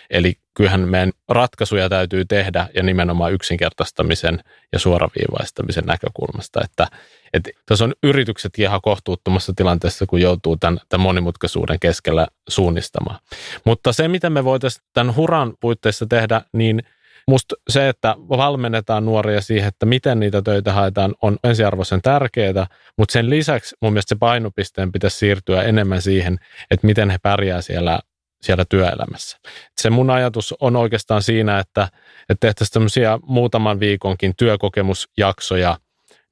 Eli 0.09 0.33
kyllähän 0.53 0.89
meidän 0.89 1.11
ratkaisuja 1.29 1.89
täytyy 1.89 2.25
tehdä 2.25 2.67
ja 2.75 2.83
nimenomaan 2.83 3.33
yksinkertaistamisen 3.33 4.39
ja 4.73 4.79
suoraviivaistamisen 4.79 5.85
näkökulmasta, 5.85 6.61
että, 6.63 6.87
että 7.35 7.51
tässä 7.65 7.85
on 7.85 7.93
yritykset 8.03 8.59
ihan 8.59 8.81
kohtuuttomassa 8.81 9.53
tilanteessa, 9.55 10.05
kun 10.05 10.21
joutuu 10.21 10.57
tämän, 10.57 10.79
tämän 10.89 11.03
monimutkaisuuden 11.03 11.79
keskellä 11.79 12.27
suunnistamaan. 12.47 13.19
Mutta 13.65 13.93
se, 13.93 14.07
mitä 14.07 14.29
me 14.29 14.43
voitaisiin 14.43 14.85
tämän 14.93 15.15
huran 15.15 15.53
puitteissa 15.59 16.05
tehdä, 16.05 16.41
niin– 16.53 16.83
Musta 17.27 17.55
se, 17.69 17.89
että 17.89 18.15
valmennetaan 18.29 19.05
nuoria 19.05 19.41
siihen, 19.41 19.67
että 19.67 19.85
miten 19.85 20.19
niitä 20.19 20.41
töitä 20.41 20.73
haetaan, 20.73 21.15
on 21.21 21.37
ensiarvoisen 21.43 22.01
tärkeää, 22.01 22.67
mutta 22.97 23.13
sen 23.13 23.29
lisäksi 23.29 23.75
mun 23.81 23.93
mielestä 23.93 24.09
se 24.09 24.19
painopisteen 24.19 24.91
pitäisi 24.91 25.17
siirtyä 25.17 25.63
enemmän 25.63 26.01
siihen, 26.01 26.37
että 26.71 26.87
miten 26.87 27.09
he 27.09 27.17
pärjää 27.23 27.61
siellä, 27.61 27.99
siellä 28.41 28.65
työelämässä. 28.69 29.37
Se 29.77 29.89
mun 29.89 30.09
ajatus 30.09 30.55
on 30.59 30.75
oikeastaan 30.75 31.21
siinä, 31.21 31.59
että, 31.59 31.87
että 32.29 32.47
tehtäisiin 32.47 32.73
tämmöisiä 32.73 33.19
muutaman 33.23 33.79
viikonkin 33.79 34.33
työkokemusjaksoja 34.37 35.77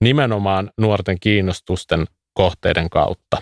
nimenomaan 0.03 0.71
nuorten 0.77 1.19
kiinnostusten 1.19 2.05
kohteiden 2.33 2.89
kautta. 2.89 3.37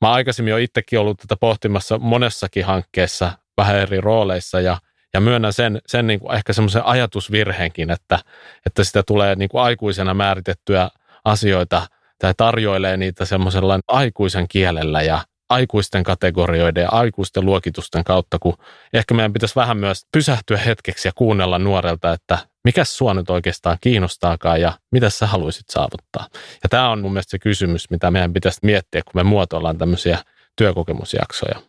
Mä 0.00 0.12
aikaisemmin 0.12 0.50
jo 0.50 0.56
itsekin 0.56 0.98
ollut 0.98 1.18
tätä 1.18 1.36
pohtimassa 1.36 1.98
monessakin 1.98 2.64
hankkeessa 2.64 3.32
vähän 3.56 3.76
eri 3.76 4.00
rooleissa 4.00 4.60
ja 4.60 4.78
ja 5.14 5.20
myönnän 5.20 5.52
sen, 5.52 5.80
sen 5.86 6.06
niin 6.06 6.20
kuin 6.20 6.34
ehkä 6.34 6.52
semmoisen 6.52 6.84
ajatusvirheenkin, 6.84 7.90
että, 7.90 8.18
että 8.66 8.84
sitä 8.84 9.02
tulee 9.02 9.34
niin 9.34 9.48
kuin 9.48 9.62
aikuisena 9.62 10.14
määritettyä 10.14 10.90
asioita 11.24 11.86
tai 12.18 12.34
tarjoilee 12.36 12.96
niitä 12.96 13.24
semmoisella 13.24 13.80
aikuisen 13.88 14.48
kielellä 14.48 15.02
ja 15.02 15.24
aikuisten 15.48 16.04
kategorioiden 16.04 16.82
ja 16.82 16.88
aikuisten 16.88 17.44
luokitusten 17.44 18.04
kautta, 18.04 18.38
kun 18.38 18.56
ehkä 18.92 19.14
meidän 19.14 19.32
pitäisi 19.32 19.56
vähän 19.56 19.76
myös 19.76 20.06
pysähtyä 20.12 20.56
hetkeksi 20.58 21.08
ja 21.08 21.12
kuunnella 21.14 21.58
nuorelta, 21.58 22.12
että 22.12 22.38
mikä 22.64 22.84
sua 22.84 23.14
nyt 23.14 23.30
oikeastaan 23.30 23.78
kiinnostaakaan 23.80 24.60
ja 24.60 24.72
mitä 24.92 25.10
sä 25.10 25.26
haluaisit 25.26 25.70
saavuttaa. 25.70 26.26
Ja 26.62 26.68
tämä 26.68 26.90
on 26.90 27.00
mun 27.00 27.12
mielestä 27.12 27.30
se 27.30 27.38
kysymys, 27.38 27.90
mitä 27.90 28.10
meidän 28.10 28.32
pitäisi 28.32 28.58
miettiä, 28.62 29.02
kun 29.02 29.12
me 29.14 29.22
muotoillaan 29.22 29.78
tämmöisiä 29.78 30.18
työkokemusjaksoja. 30.56 31.60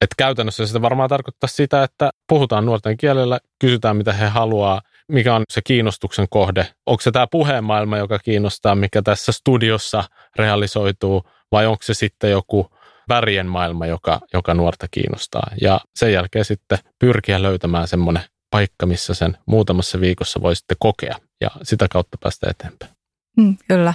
Et 0.00 0.10
käytännössä 0.16 0.66
sitä 0.66 0.82
varmaan 0.82 1.08
tarkoittaa 1.08 1.48
sitä, 1.48 1.82
että 1.82 2.10
puhutaan 2.28 2.66
nuorten 2.66 2.96
kielellä, 2.96 3.38
kysytään 3.60 3.96
mitä 3.96 4.12
he 4.12 4.26
haluaa, 4.26 4.80
mikä 5.08 5.34
on 5.34 5.42
se 5.52 5.60
kiinnostuksen 5.64 6.26
kohde. 6.30 6.66
Onko 6.86 7.00
se 7.00 7.10
tämä 7.10 7.26
puheenmaailma, 7.30 7.98
joka 7.98 8.18
kiinnostaa, 8.18 8.74
mikä 8.74 9.02
tässä 9.02 9.32
studiossa 9.32 10.04
realisoituu, 10.36 11.22
vai 11.52 11.66
onko 11.66 11.82
se 11.82 11.94
sitten 11.94 12.30
joku 12.30 12.70
värien 13.08 13.46
maailma, 13.46 13.86
joka, 13.86 14.20
joka 14.32 14.54
nuorta 14.54 14.86
kiinnostaa. 14.90 15.50
Ja 15.60 15.80
sen 15.96 16.12
jälkeen 16.12 16.44
sitten 16.44 16.78
pyrkiä 16.98 17.42
löytämään 17.42 17.88
semmoinen 17.88 18.22
paikka, 18.50 18.86
missä 18.86 19.14
sen 19.14 19.38
muutamassa 19.46 20.00
viikossa 20.00 20.42
voi 20.42 20.56
sitten 20.56 20.76
kokea 20.80 21.16
ja 21.40 21.50
sitä 21.62 21.86
kautta 21.90 22.18
päästä 22.22 22.50
eteenpäin. 22.50 22.92
Mm, 23.36 23.56
kyllä. 23.68 23.94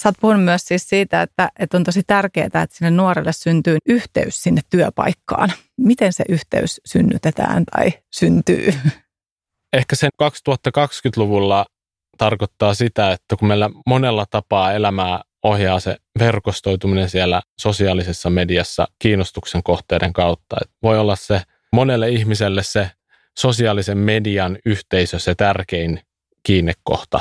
Sä 0.00 0.08
oot 0.08 0.14
puhunut 0.20 0.44
myös 0.44 0.62
siis 0.64 0.88
siitä, 0.88 1.22
että, 1.22 1.48
että 1.58 1.76
on 1.76 1.84
tosi 1.84 2.02
tärkeää, 2.06 2.46
että 2.46 2.66
sinne 2.70 2.90
nuorelle 2.90 3.32
syntyy 3.32 3.78
yhteys 3.86 4.42
sinne 4.42 4.60
työpaikkaan. 4.70 5.52
Miten 5.80 6.12
se 6.12 6.24
yhteys 6.28 6.80
synnytetään 6.86 7.64
tai 7.64 7.92
syntyy? 8.12 8.74
Ehkä 9.72 9.96
sen 9.96 10.10
2020-luvulla 10.22 11.66
tarkoittaa 12.18 12.74
sitä, 12.74 13.12
että 13.12 13.36
kun 13.36 13.48
meillä 13.48 13.70
monella 13.86 14.26
tapaa 14.30 14.72
elämää 14.72 15.20
ohjaa 15.46 15.80
se 15.80 15.96
verkostoituminen 16.18 17.10
siellä 17.10 17.42
sosiaalisessa 17.60 18.30
mediassa 18.30 18.86
kiinnostuksen 18.98 19.62
kohteiden 19.62 20.12
kautta. 20.12 20.56
Että 20.60 20.74
voi 20.82 20.98
olla 20.98 21.16
se 21.16 21.42
monelle 21.72 22.08
ihmiselle 22.08 22.62
se 22.62 22.90
sosiaalisen 23.38 23.98
median 23.98 24.58
yhteisö 24.66 25.18
se 25.18 25.34
tärkein 25.34 26.00
kiinnekohta. 26.42 27.20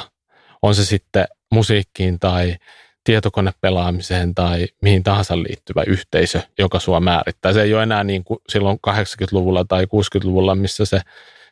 On 0.62 0.76
se 0.76 0.86
sitten 0.86 1.26
musiikkiin 1.52 2.20
tai 2.20 2.56
tietokonepelaamiseen 3.04 4.36
tai 4.36 4.68
mihin 4.82 5.04
tahansa 5.04 5.38
liittyvä 5.38 5.84
yhteisö, 5.88 6.42
joka 6.60 6.80
sua 6.80 7.00
määrittää. 7.00 7.54
Se 7.54 7.62
ei 7.62 7.74
ole 7.74 7.84
enää 7.84 8.04
niin 8.04 8.24
kuin 8.24 8.40
silloin 8.50 8.80
80-luvulla 8.88 9.66
tai 9.66 9.86
60-luvulla, 9.86 10.56
missä 10.56 10.86
se 10.86 11.02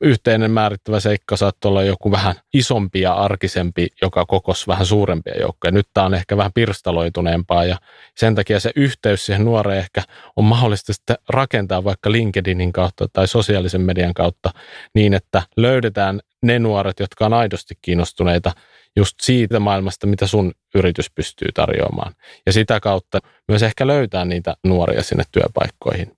yhteinen 0.03 0.51
määrittävä 0.51 0.99
seikka 0.99 1.37
saattoi 1.37 1.69
olla 1.69 1.83
joku 1.83 2.11
vähän 2.11 2.35
isompi 2.53 3.01
ja 3.01 3.13
arkisempi, 3.13 3.87
joka 4.01 4.25
kokos 4.25 4.67
vähän 4.67 4.85
suurempia 4.85 5.39
joukkoja. 5.39 5.71
Nyt 5.71 5.87
tämä 5.93 6.05
on 6.05 6.13
ehkä 6.13 6.37
vähän 6.37 6.51
pirstaloituneempaa 6.53 7.65
ja 7.65 7.77
sen 8.17 8.35
takia 8.35 8.59
se 8.59 8.71
yhteys 8.75 9.25
siihen 9.25 9.45
nuoreen 9.45 9.79
ehkä 9.79 10.01
on 10.35 10.45
mahdollista 10.45 10.93
sitten 10.93 11.17
rakentaa 11.29 11.83
vaikka 11.83 12.11
LinkedInin 12.11 12.73
kautta 12.73 13.07
tai 13.13 13.27
sosiaalisen 13.27 13.81
median 13.81 14.13
kautta 14.13 14.49
niin, 14.95 15.13
että 15.13 15.41
löydetään 15.57 16.19
ne 16.41 16.59
nuoret, 16.59 16.99
jotka 16.99 17.25
on 17.25 17.33
aidosti 17.33 17.75
kiinnostuneita 17.81 18.51
just 18.95 19.15
siitä 19.21 19.59
maailmasta, 19.59 20.07
mitä 20.07 20.27
sun 20.27 20.51
yritys 20.75 21.11
pystyy 21.11 21.47
tarjoamaan. 21.53 22.13
Ja 22.45 22.53
sitä 22.53 22.79
kautta 22.79 23.19
myös 23.47 23.63
ehkä 23.63 23.87
löytää 23.87 24.25
niitä 24.25 24.55
nuoria 24.63 25.03
sinne 25.03 25.23
työpaikkoihin. 25.31 26.17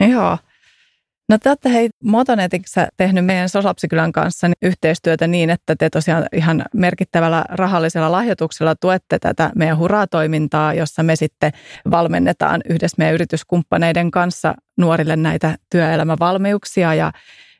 Joo. 0.00 0.38
No 1.28 1.38
te 1.38 1.48
olette 1.50 1.72
hei 1.72 1.90
Motonetiksä 2.04 2.88
tehnyt 2.96 3.24
meidän 3.24 3.48
Soslapsikylän 3.48 4.12
kanssa 4.12 4.46
yhteistyötä 4.62 5.26
niin, 5.26 5.50
että 5.50 5.76
te 5.76 5.90
tosiaan 5.90 6.26
ihan 6.32 6.64
merkittävällä 6.74 7.44
rahallisella 7.48 8.12
lahjoituksella 8.12 8.74
tuette 8.74 9.18
tätä 9.18 9.50
meidän 9.54 9.78
huraa-toimintaa, 9.78 10.74
jossa 10.74 11.02
me 11.02 11.16
sitten 11.16 11.52
valmennetaan 11.90 12.60
yhdessä 12.68 12.94
meidän 12.98 13.14
yrityskumppaneiden 13.14 14.10
kanssa 14.10 14.54
nuorille 14.76 15.16
näitä 15.16 15.58
työelämävalmiuksia 15.70 16.94
ja, 16.94 17.12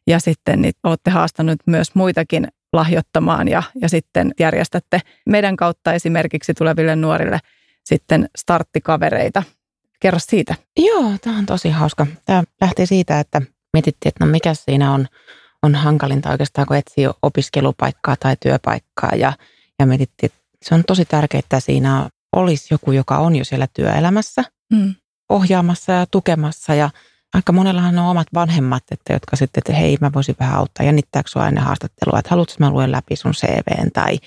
ja 0.06 0.18
sitten 0.20 0.62
niin 0.62 0.74
olette 0.84 1.10
haastanut 1.10 1.58
myös 1.66 1.94
muitakin 1.94 2.48
lahjoittamaan 2.72 3.48
ja, 3.48 3.62
ja 3.80 3.88
sitten 3.88 4.32
järjestätte 4.40 5.00
meidän 5.26 5.56
kautta 5.56 5.92
esimerkiksi 5.92 6.54
tuleville 6.54 6.96
nuorille 6.96 7.38
sitten 7.84 8.28
starttikavereita. 8.38 9.42
Kerro 10.00 10.18
siitä. 10.18 10.54
Joo, 10.76 11.12
tämä 11.20 11.38
on 11.38 11.46
tosi 11.46 11.70
hauska. 11.70 12.06
Tämä 12.24 12.42
lähti 12.60 12.86
siitä, 12.86 13.20
että 13.20 13.42
mietittiin, 13.72 14.10
että 14.10 14.24
no 14.24 14.30
mikä 14.30 14.54
siinä 14.54 14.92
on, 14.92 15.06
on 15.62 15.74
hankalinta 15.74 16.30
oikeastaan, 16.30 16.66
kun 16.66 16.76
etsii 16.76 17.08
opiskelupaikkaa 17.22 18.16
tai 18.16 18.36
työpaikkaa. 18.40 19.10
Ja, 19.16 19.32
ja 19.78 19.86
mietittiin, 19.86 20.30
että 20.32 20.38
se 20.62 20.74
on 20.74 20.84
tosi 20.86 21.04
tärkeää, 21.04 21.38
että 21.38 21.60
siinä 21.60 22.08
olisi 22.36 22.74
joku, 22.74 22.92
joka 22.92 23.18
on 23.18 23.36
jo 23.36 23.44
siellä 23.44 23.66
työelämässä 23.74 24.44
mm. 24.72 24.94
ohjaamassa 25.28 25.92
ja 25.92 26.06
tukemassa. 26.06 26.74
Ja 26.74 26.90
aika 27.34 27.52
monellahan 27.52 27.98
on 27.98 28.06
omat 28.06 28.26
vanhemmat, 28.34 28.82
että, 28.90 29.12
jotka 29.12 29.36
sitten, 29.36 29.60
että 29.60 29.72
hei, 29.72 29.96
mä 30.00 30.10
voisin 30.14 30.36
vähän 30.40 30.58
auttaa. 30.58 30.86
Jännittääkö 30.86 31.30
sinua 31.30 31.48
ennen 31.48 31.64
haastattelua, 31.64 32.18
että 32.18 32.30
haluatko 32.30 32.54
mä 32.58 32.70
luen 32.70 32.92
läpi 32.92 33.16
sun 33.16 33.32
CVn 33.32 33.90
tai 33.92 34.18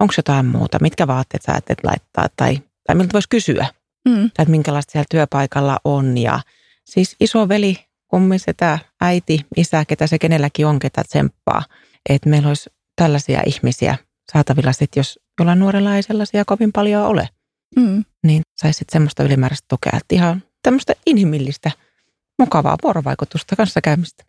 onko 0.00 0.14
jotain 0.16 0.46
muuta, 0.46 0.78
mitkä 0.80 1.06
vaatteet 1.06 1.42
sä 1.42 1.52
ajattelet 1.52 1.84
laittaa 1.84 2.26
tai, 2.36 2.58
tai 2.86 2.96
miltä 2.96 3.12
voisi 3.12 3.28
kysyä. 3.28 3.66
Mm. 4.08 4.14
Tai 4.14 4.42
että 4.42 4.50
minkälaista 4.50 4.92
siellä 4.92 5.06
työpaikalla 5.10 5.78
on. 5.84 6.18
Ja 6.18 6.40
siis 6.84 7.16
iso 7.20 7.48
veli 7.48 7.88
kummi, 8.08 8.38
setä, 8.38 8.78
äiti, 9.00 9.46
isä, 9.56 9.84
ketä 9.84 10.06
se 10.06 10.18
kenelläkin 10.18 10.66
on, 10.66 10.78
ketä 10.78 11.04
tsemppaa. 11.04 11.62
Että 12.08 12.28
meillä 12.28 12.48
olisi 12.48 12.70
tällaisia 12.96 13.42
ihmisiä 13.46 13.96
saatavilla 14.32 14.72
sitten, 14.72 15.00
jos 15.00 15.18
jollain 15.40 15.58
nuorella 15.58 15.96
ei 15.96 16.02
sellaisia 16.02 16.44
kovin 16.44 16.72
paljon 16.72 17.06
ole. 17.06 17.28
mm. 17.76 18.04
niin 18.22 18.42
saisit 18.56 18.90
semmoista 18.90 19.22
ylimääräistä 19.22 19.66
tukea, 19.68 19.92
että 19.96 20.14
ihan 20.14 20.42
tämmöistä 20.62 20.92
inhimillistä, 21.06 21.70
mukavaa 22.38 22.76
vuorovaikutusta 22.82 23.56
kanssakäymistä. 23.56 24.24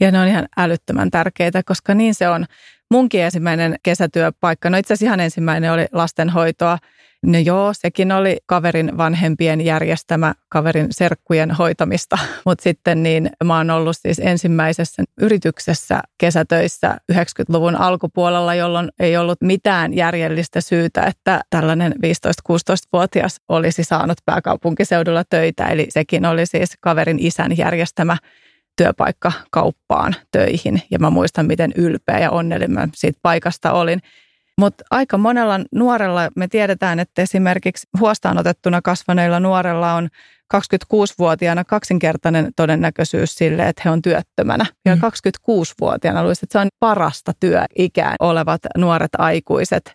Ja 0.00 0.10
ne 0.10 0.20
on 0.20 0.28
ihan 0.28 0.48
älyttömän 0.56 1.10
tärkeitä, 1.10 1.62
koska 1.62 1.94
niin 1.94 2.14
se 2.14 2.28
on. 2.28 2.46
Munkin 2.90 3.20
ensimmäinen 3.20 3.76
kesätyöpaikka, 3.82 4.70
no 4.70 4.78
itse 4.78 4.94
asiassa 4.94 5.06
ihan 5.06 5.20
ensimmäinen 5.20 5.72
oli 5.72 5.86
lastenhoitoa. 5.92 6.78
No 7.22 7.38
joo, 7.38 7.72
sekin 7.72 8.12
oli 8.12 8.36
kaverin 8.46 8.98
vanhempien 8.98 9.60
järjestämä 9.60 10.34
kaverin 10.48 10.86
serkkujen 10.90 11.50
hoitamista, 11.50 12.18
mutta 12.46 12.62
sitten 12.62 13.02
niin 13.02 13.30
mä 13.44 13.56
oon 13.56 13.70
ollut 13.70 13.96
siis 14.00 14.18
ensimmäisessä 14.24 15.02
yrityksessä 15.20 16.00
kesätöissä 16.18 16.96
90-luvun 17.12 17.76
alkupuolella, 17.76 18.54
jolloin 18.54 18.88
ei 19.00 19.16
ollut 19.16 19.38
mitään 19.40 19.94
järjellistä 19.94 20.60
syytä, 20.60 21.02
että 21.02 21.40
tällainen 21.50 21.92
15-16-vuotias 21.92 23.40
olisi 23.48 23.84
saanut 23.84 24.18
pääkaupunkiseudulla 24.24 25.24
töitä. 25.30 25.66
Eli 25.66 25.86
sekin 25.88 26.26
oli 26.26 26.46
siis 26.46 26.70
kaverin 26.80 27.18
isän 27.20 27.56
järjestämä 27.56 28.16
työpaikka 28.76 29.32
kauppaan 29.50 30.14
töihin. 30.30 30.82
Ja 30.90 30.98
mä 30.98 31.10
muistan, 31.10 31.46
miten 31.46 31.72
ylpeä 31.76 32.18
ja 32.18 32.30
onnellinen 32.30 32.90
siitä 32.94 33.18
paikasta 33.22 33.72
olin. 33.72 34.00
Mutta 34.58 34.84
aika 34.90 35.18
monella 35.18 35.60
nuorella 35.74 36.28
me 36.36 36.48
tiedetään, 36.48 37.00
että 37.00 37.22
esimerkiksi 37.22 37.86
huostaanotettuna 38.00 38.82
kasvaneilla 38.82 39.40
nuorella 39.40 39.94
on 39.94 40.08
26-vuotiaana 40.54 41.64
kaksinkertainen 41.64 42.50
todennäköisyys 42.56 43.34
sille, 43.34 43.68
että 43.68 43.82
he 43.84 43.90
on 43.90 44.02
työttömänä. 44.02 44.66
Ja 44.84 44.96
mm. 44.96 45.02
26-vuotiaana 45.02 46.22
luulisin, 46.22 46.44
että 46.44 46.52
se 46.52 46.58
on 46.58 46.68
parasta 46.80 47.32
työikään 47.40 48.16
olevat 48.20 48.60
nuoret 48.76 49.14
aikuiset. 49.18 49.94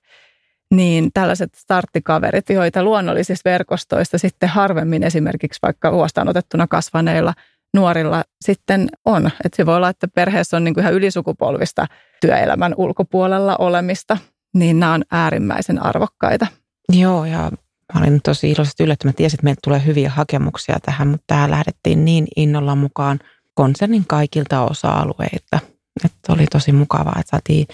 Niin 0.71 1.09
tällaiset 1.13 1.55
starttikaverit, 1.55 2.49
joita 2.49 2.83
luonnollisista 2.83 3.49
verkostoista 3.49 4.17
sitten 4.17 4.49
harvemmin 4.49 5.03
esimerkiksi 5.03 5.59
vaikka 5.61 5.91
huostaanotettuna 5.91 6.67
kasvaneilla– 6.67 7.33
nuorilla 7.73 8.23
sitten 8.41 8.89
on. 9.05 9.25
Että 9.45 9.55
se 9.55 9.65
voi 9.65 9.75
olla, 9.75 9.89
että 9.89 10.07
perheessä 10.07 10.57
on 10.57 10.63
niin 10.63 10.73
kuin 10.73 10.81
ihan 10.81 10.93
ylisukupolvista 10.93 11.87
työelämän 12.21 12.73
ulkopuolella 12.77 13.55
olemista, 13.59 14.17
niin 14.53 14.79
nämä 14.79 14.93
on 14.93 15.03
äärimmäisen 15.11 15.85
arvokkaita. 15.85 16.47
Joo, 16.89 17.25
ja 17.25 17.51
mä 17.93 17.99
olin 17.99 18.21
tosi 18.21 18.51
iloisesti 18.51 18.83
yllättynyt. 18.83 19.13
Mä 19.13 19.17
tiesin, 19.17 19.37
että 19.37 19.43
meille 19.43 19.59
tulee 19.63 19.85
hyviä 19.85 20.09
hakemuksia 20.09 20.79
tähän, 20.85 21.07
mutta 21.07 21.23
tähän 21.27 21.51
lähdettiin 21.51 22.05
niin 22.05 22.27
innolla 22.35 22.75
mukaan 22.75 23.19
konsernin 23.53 24.05
kaikilta 24.07 24.61
osa-alueilta. 24.61 25.59
Että 26.05 26.33
oli 26.33 26.45
tosi 26.51 26.71
mukavaa, 26.71 27.15
että 27.19 27.29
saatiin 27.29 27.67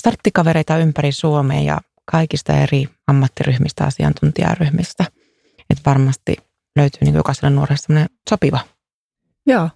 starttikavereita 0.00 0.78
ympäri 0.78 1.12
Suomea 1.12 1.60
ja 1.60 1.78
kaikista 2.10 2.52
eri 2.52 2.88
ammattiryhmistä, 3.06 3.84
asiantuntijaryhmistä. 3.84 5.04
Että 5.70 5.82
varmasti 5.86 6.36
löytyy 6.76 7.00
niin 7.00 7.14
jokaiselle 7.14 7.50
nuorelle 7.50 8.06
sopiva 8.30 8.60
Joo. 9.46 9.70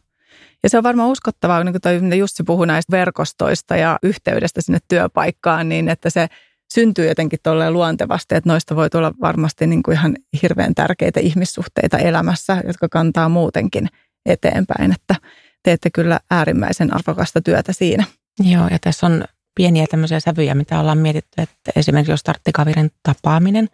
Ja 0.62 0.70
se 0.70 0.78
on 0.78 0.84
varmaan 0.84 1.08
uskottavaa, 1.08 1.64
niin 1.64 1.72
kuin 1.72 1.82
toi, 1.82 2.18
Jussi 2.18 2.42
puhui 2.42 2.66
näistä 2.66 2.92
verkostoista 2.92 3.76
ja 3.76 3.98
yhteydestä 4.02 4.60
sinne 4.62 4.78
työpaikkaan, 4.88 5.68
niin 5.68 5.88
että 5.88 6.10
se 6.10 6.28
syntyy 6.74 7.08
jotenkin 7.08 7.38
tolleen 7.42 7.72
luontevasti, 7.72 8.34
että 8.34 8.50
noista 8.50 8.76
voi 8.76 8.90
tulla 8.90 9.12
varmasti 9.20 9.66
niin 9.66 9.82
kuin 9.82 9.96
ihan 9.96 10.16
hirveän 10.42 10.74
tärkeitä 10.74 11.20
ihmissuhteita 11.20 11.98
elämässä, 11.98 12.62
jotka 12.66 12.88
kantaa 12.88 13.28
muutenkin 13.28 13.88
eteenpäin, 14.26 14.92
että 14.92 15.14
teette 15.62 15.90
kyllä 15.90 16.20
äärimmäisen 16.30 16.94
arvokasta 16.94 17.40
työtä 17.40 17.72
siinä. 17.72 18.04
Joo, 18.50 18.68
ja 18.68 18.78
tässä 18.80 19.06
on 19.06 19.24
pieniä 19.54 19.86
tämmöisiä 19.90 20.20
sävyjä, 20.20 20.54
mitä 20.54 20.80
ollaan 20.80 20.98
mietitty, 20.98 21.42
että 21.42 21.72
esimerkiksi 21.76 22.12
jos 22.12 22.20
starttikaverin 22.20 22.90
tapaaminen, 23.02 23.68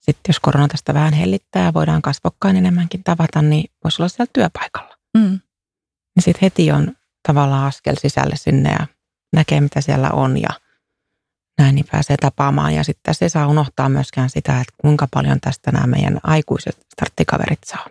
sitten 0.00 0.28
jos 0.28 0.40
korona 0.40 0.68
tästä 0.68 0.94
vähän 0.94 1.12
hellittää 1.12 1.64
ja 1.64 1.74
voidaan 1.74 2.02
kasvokkain 2.02 2.56
enemmänkin 2.56 3.04
tavata, 3.04 3.42
niin 3.42 3.70
voisi 3.84 4.02
olla 4.02 4.08
siellä 4.08 4.30
työpaikalla. 4.32 4.96
Mm. 5.18 5.40
Niin 6.16 6.22
sitten 6.22 6.40
heti 6.42 6.72
on 6.72 6.96
tavallaan 7.28 7.64
askel 7.64 7.96
sisälle 8.00 8.36
sinne 8.36 8.72
ja 8.72 8.86
näkee, 9.32 9.60
mitä 9.60 9.80
siellä 9.80 10.10
on 10.10 10.40
ja 10.42 10.48
näin, 11.58 11.74
niin 11.74 11.86
pääsee 11.92 12.16
tapaamaan. 12.16 12.74
Ja 12.74 12.84
sitten 12.84 13.02
tässä 13.02 13.24
ei 13.24 13.28
saa 13.30 13.46
unohtaa 13.46 13.88
myöskään 13.88 14.30
sitä, 14.30 14.60
että 14.60 14.74
kuinka 14.78 15.08
paljon 15.10 15.40
tästä 15.40 15.72
nämä 15.72 15.86
meidän 15.86 16.20
aikuiset 16.22 16.86
starttikaverit 16.92 17.58
saa. 17.66 17.86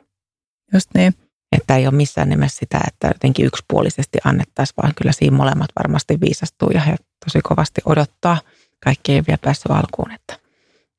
Just 0.73 0.89
niin. 0.93 1.13
Että 1.51 1.75
ei 1.75 1.87
ole 1.87 1.95
missään 1.95 2.29
nimessä 2.29 2.57
sitä, 2.57 2.79
että 2.87 3.07
jotenkin 3.07 3.45
yksipuolisesti 3.45 4.17
annettaisiin, 4.23 4.75
vaan 4.81 4.93
kyllä 4.95 5.11
siinä 5.11 5.37
molemmat 5.37 5.69
varmasti 5.79 6.19
viisastuu 6.21 6.69
ja 6.73 6.81
he 6.81 6.95
tosi 7.25 7.41
kovasti 7.43 7.81
odottaa. 7.85 8.37
Kaikki 8.83 9.13
ei 9.13 9.23
vielä 9.27 9.37
päässyt 9.41 9.71
alkuun, 9.71 10.11
että 10.11 10.39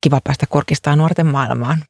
kiva 0.01 0.21
päästä 0.23 0.45
kurkistaa 0.49 0.95
nuorten 0.95 1.27
maailmaan. 1.27 1.83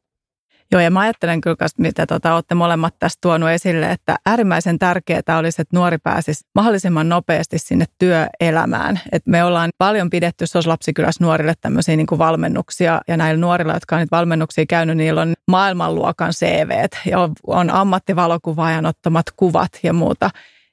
Joo, 0.72 0.82
ja 0.82 0.92
mä 0.92 1.00
ajattelen 1.00 1.42
kyllä, 1.42 1.56
mitä 1.78 2.06
tota, 2.06 2.34
olette 2.36 2.56
molemmat 2.56 2.96
tästä 3.00 3.18
tuonut 3.22 3.50
esille, 3.50 3.92
että 3.92 4.16
äärimmäisen 4.26 4.80
tärkeää 4.80 5.38
olisi, 5.40 5.62
että 5.62 5.78
nuori 5.78 5.98
pääsisi 5.98 6.44
mahdollisimman 6.56 7.10
nopeasti 7.10 7.60
sinne 7.60 7.86
työelämään. 7.98 9.00
Et 9.12 9.28
me 9.28 9.44
ollaan 9.44 9.70
paljon 9.78 10.10
pidetty 10.10 10.48
SOS 10.48 10.68
Lapsikylässä 10.68 11.24
nuorille 11.24 11.54
tämmöisiä 11.62 11.96
niin 11.96 12.08
kuin 12.08 12.20
valmennuksia, 12.20 13.02
ja 13.08 13.18
näillä 13.18 13.42
nuorilla, 13.42 13.74
jotka 13.74 13.96
on 13.96 14.00
niitä 14.00 14.16
valmennuksia 14.16 14.66
käynyt, 14.66 14.98
niillä 14.98 15.22
on 15.22 15.34
maailmanluokan 15.48 16.32
CV 16.32 16.88
ja 17.06 17.20
on, 17.20 17.32
on 17.48 17.70
ammattivalokuvaajan 17.70 18.86
ottamat 18.86 19.26
kuvat 19.36 19.72
ja 19.84 19.94
muuta. 19.94 20.30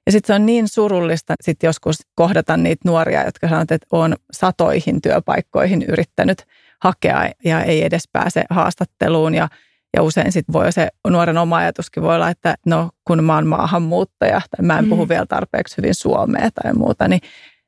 Ja 0.06 0.12
sitten 0.12 0.26
se 0.26 0.34
on 0.34 0.46
niin 0.46 0.68
surullista 0.68 1.34
sit 1.40 1.62
joskus 1.62 1.96
kohdata 2.14 2.56
niitä 2.56 2.88
nuoria, 2.88 3.24
jotka 3.24 3.48
sanovat, 3.48 3.72
että 3.72 3.86
on 3.90 4.16
satoihin 4.32 5.02
työpaikkoihin 5.02 5.82
yrittänyt 5.82 6.42
hakea 6.82 7.30
ja 7.44 7.62
ei 7.62 7.84
edes 7.84 8.08
pääse 8.12 8.44
haastatteluun. 8.50 9.34
Ja 9.34 9.48
ja 9.96 10.02
usein 10.02 10.32
sitten 10.32 10.52
voi 10.52 10.72
se 10.72 10.88
nuoren 11.08 11.38
oma 11.38 11.56
ajatuskin 11.56 12.02
voi 12.02 12.14
olla, 12.14 12.30
että 12.30 12.54
no 12.66 12.90
kun 13.04 13.24
mä 13.24 13.34
oon 13.34 13.46
maahanmuuttaja 13.46 14.40
tai 14.50 14.66
mä 14.66 14.78
en 14.78 14.84
mm. 14.84 14.88
puhu 14.88 15.08
vielä 15.08 15.26
tarpeeksi 15.26 15.76
hyvin 15.76 15.94
suomea 15.94 16.50
tai 16.50 16.72
muuta, 16.72 17.08
niin, 17.08 17.20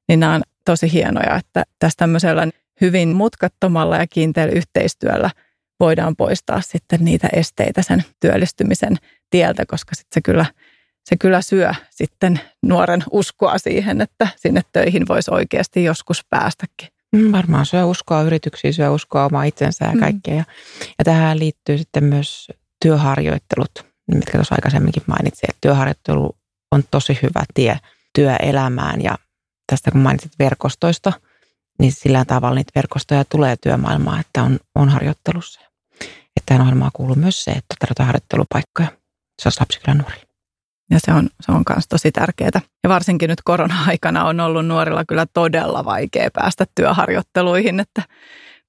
niin 0.09 0.21
nämä 0.21 0.35
on 0.35 0.43
tosi 0.65 0.93
hienoja, 0.93 1.37
että 1.37 1.65
tässä 1.79 1.97
tämmöisellä 1.97 2.49
hyvin 2.81 3.09
mutkattomalla 3.09 3.97
ja 3.97 4.07
kiinteällä 4.07 4.53
yhteistyöllä 4.53 5.31
voidaan 5.81 6.17
poistaa 6.17 6.61
sitten 6.61 7.05
niitä 7.05 7.29
esteitä 7.33 7.83
sen 7.83 8.05
työllistymisen 8.21 8.97
tieltä, 9.31 9.67
koska 9.67 9.95
sitten 9.95 10.15
se 10.15 10.21
kyllä, 10.21 10.47
se 11.05 11.17
kyllä 11.17 11.43
syö 11.43 11.73
sitten 11.91 12.41
nuoren 12.63 13.05
uskoa 13.11 13.59
siihen, 13.59 14.01
että 14.01 14.29
sinne 14.37 14.61
töihin 14.73 15.09
voisi 15.09 15.31
oikeasti 15.31 15.85
joskus 15.85 16.25
päästäkin. 16.31 16.98
Mm, 17.17 17.33
varmaan 17.33 17.67
syö 17.67 17.85
uskoa 17.85 18.23
yrityksiä, 18.23 18.73
syö 18.73 18.91
uskoa 18.91 19.25
omaa 19.25 19.45
itsensä 19.45 19.85
ja 19.85 19.93
mm. 19.93 20.01
kaikkea. 20.01 20.35
Mm. 20.35 20.39
Ja, 20.39 20.45
ja 20.99 21.05
tähän 21.05 21.39
liittyy 21.39 21.79
sitten 21.79 22.05
myös 22.05 22.49
työharjoittelut, 22.83 23.87
mitkä 24.15 24.33
tuossa 24.39 24.55
aikaisemminkin 24.55 25.03
mainitsin, 25.07 25.51
että 25.51 25.59
työharjoittelu 25.61 26.37
on 26.73 26.83
tosi 26.91 27.19
hyvä 27.23 27.45
tie 27.55 27.79
työelämään 28.15 29.03
ja 29.03 29.19
tästä 29.67 29.91
kun 29.91 30.01
mainitsit 30.01 30.33
verkostoista, 30.39 31.13
niin 31.79 31.93
sillä 31.93 32.25
tavalla 32.25 32.55
niitä 32.55 32.73
verkostoja 32.75 33.25
tulee 33.25 33.57
työmaailmaan, 33.57 34.21
että 34.21 34.43
on, 34.43 34.59
on 34.75 34.89
harjoittelussa. 34.89 35.61
Että 36.01 36.47
tähän 36.47 36.63
ohjelmaan 36.63 36.91
kuuluu 36.95 37.17
myös 37.17 37.45
se, 37.45 37.51
että 37.51 37.75
tarvitaan 37.79 38.07
harjoittelupaikkoja. 38.07 38.89
Se 39.43 39.49
on 39.49 39.53
lapsikylän 39.61 39.99
nuorille. 39.99 40.28
Ja 40.91 40.99
se 41.01 41.13
on, 41.13 41.29
se 41.41 41.53
on 41.53 41.63
myös 41.69 41.85
tosi 41.89 42.13
tärkeää. 42.13 42.61
Ja 42.85 42.89
varsinkin 42.89 43.31
nyt 43.31 43.43
korona-aikana 43.45 44.25
on 44.25 44.41
ollut 44.41 44.67
nuorilla 44.67 45.05
kyllä 45.05 45.27
todella 45.35 45.85
vaikea 45.85 46.31
päästä 46.35 46.65
työharjoitteluihin, 46.75 47.81
että 47.81 48.03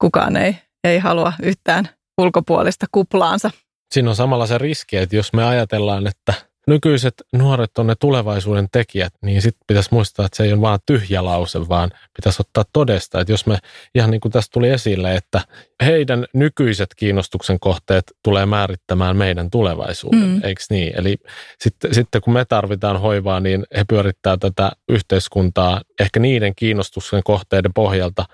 kukaan 0.01 0.38
ei, 0.38 0.55
ei 0.84 0.99
halua 0.99 1.34
yhtään 1.43 1.89
ulkopuolista 2.17 2.86
kuplaansa. 2.91 3.51
Siinä 3.91 4.10
on 4.10 4.15
samalla 4.15 4.47
se 4.47 4.58
riski, 4.58 4.97
että 4.97 5.15
jos 5.15 5.34
me 5.34 5.43
ajatellaan, 5.43 6.08
että 6.08 6.34
nykyiset 6.69 7.13
nuoret 7.34 7.77
on 7.77 7.88
ne 7.88 7.95
tulevaisuuden 7.99 8.67
tekijät, 8.71 9.13
niin 9.21 9.41
sitten 9.41 9.63
pitäisi 9.67 9.89
muistaa, 9.91 10.25
että 10.25 10.38
se 10.38 10.43
ei 10.43 10.53
ole 10.53 10.62
vaan 10.62 10.79
tyhjä 10.86 11.25
lause, 11.25 11.69
vaan 11.69 11.91
pitäisi 12.15 12.41
ottaa 12.41 12.63
todesta, 12.73 13.21
että 13.21 13.34
jos 13.34 13.45
me, 13.45 13.58
ihan 13.95 14.12
niin 14.12 14.21
kuin 14.21 14.32
tästä 14.32 14.53
tuli 14.53 14.69
esille, 14.69 15.15
että 15.15 15.41
heidän 15.86 16.25
nykyiset 16.34 16.89
kiinnostuksen 16.95 17.60
kohteet 17.60 18.03
tulee 18.23 18.45
määrittämään 18.45 19.17
meidän 19.17 19.49
tulevaisuuden, 19.49 20.19
mm. 20.19 20.41
eikö 20.43 20.62
niin? 20.69 20.93
Eli 20.99 21.17
sitten, 21.60 21.93
sitten 21.93 22.21
kun 22.21 22.34
me 22.34 22.45
tarvitaan 22.45 23.01
hoivaa, 23.01 23.39
niin 23.39 23.65
he 23.77 23.84
pyörittää 23.89 24.38
tätä 24.38 24.71
yhteiskuntaa 24.89 25.82
ehkä 25.99 26.19
niiden 26.19 26.55
kiinnostuksen 26.55 27.21
kohteiden 27.23 27.73
pohjalta, 27.73 28.25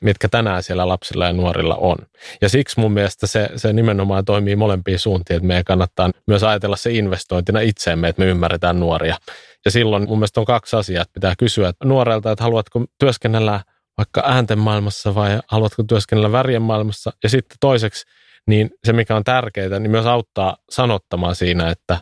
mitkä 0.00 0.28
tänään 0.28 0.62
siellä 0.62 0.88
lapsilla 0.88 1.26
ja 1.26 1.32
nuorilla 1.32 1.74
on. 1.74 1.96
Ja 2.40 2.48
siksi 2.48 2.80
mun 2.80 2.92
mielestä 2.92 3.26
se, 3.26 3.50
se 3.56 3.72
nimenomaan 3.72 4.24
toimii 4.24 4.56
molempiin 4.56 4.98
suuntiin, 4.98 5.36
että 5.36 5.46
meidän 5.46 5.64
kannattaa 5.64 6.10
myös 6.26 6.42
ajatella 6.42 6.76
se 6.76 6.92
investointina 6.92 7.60
itseemme, 7.82 8.08
että 8.08 8.22
me 8.22 8.26
ymmärretään 8.26 8.80
nuoria. 8.80 9.16
Ja 9.64 9.70
silloin 9.70 10.08
mun 10.08 10.18
mielestä 10.18 10.40
on 10.40 10.46
kaksi 10.46 10.76
asiaa, 10.76 11.02
että 11.02 11.12
pitää 11.12 11.34
kysyä 11.38 11.72
nuorelta, 11.84 12.32
että 12.32 12.44
haluatko 12.44 12.84
työskennellä 12.98 13.60
vaikka 13.98 14.22
äänten 14.26 14.58
maailmassa 14.58 15.14
vai 15.14 15.38
haluatko 15.48 15.82
työskennellä 15.82 16.32
värien 16.32 16.62
maailmassa. 16.62 17.12
Ja 17.22 17.28
sitten 17.28 17.56
toiseksi, 17.60 18.06
niin 18.46 18.70
se 18.84 18.92
mikä 18.92 19.16
on 19.16 19.24
tärkeää, 19.24 19.78
niin 19.78 19.90
myös 19.90 20.06
auttaa 20.06 20.56
sanottamaan 20.70 21.34
siinä, 21.34 21.70
että, 21.70 21.98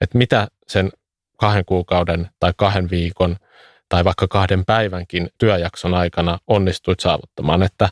että 0.00 0.18
mitä 0.18 0.48
sen 0.68 0.90
kahden 1.40 1.64
kuukauden 1.64 2.28
tai 2.40 2.52
kahden 2.56 2.90
viikon 2.90 3.36
tai 3.88 4.04
vaikka 4.04 4.28
kahden 4.28 4.64
päivänkin 4.64 5.28
työjakson 5.38 5.94
aikana 5.94 6.38
onnistuit 6.46 7.00
saavuttamaan. 7.00 7.62
Että 7.62 7.88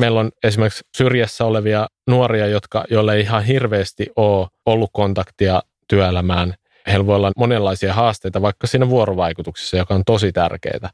Meillä 0.00 0.20
on 0.20 0.30
esimerkiksi 0.44 0.84
syrjässä 0.96 1.44
olevia 1.44 1.88
nuoria, 2.06 2.46
jotka, 2.46 2.84
joille 2.90 3.14
ei 3.14 3.20
ihan 3.20 3.44
hirveästi 3.44 4.06
ole 4.16 4.48
ollut 4.66 4.90
kontaktia 4.92 5.62
työelämään. 5.88 6.54
Heillä 6.86 7.06
voi 7.06 7.16
olla 7.16 7.32
monenlaisia 7.36 7.94
haasteita 7.94 8.42
vaikka 8.42 8.66
siinä 8.66 8.88
vuorovaikutuksessa, 8.88 9.76
joka 9.76 9.94
on 9.94 10.02
tosi 10.06 10.32
tärkeää. 10.32 10.90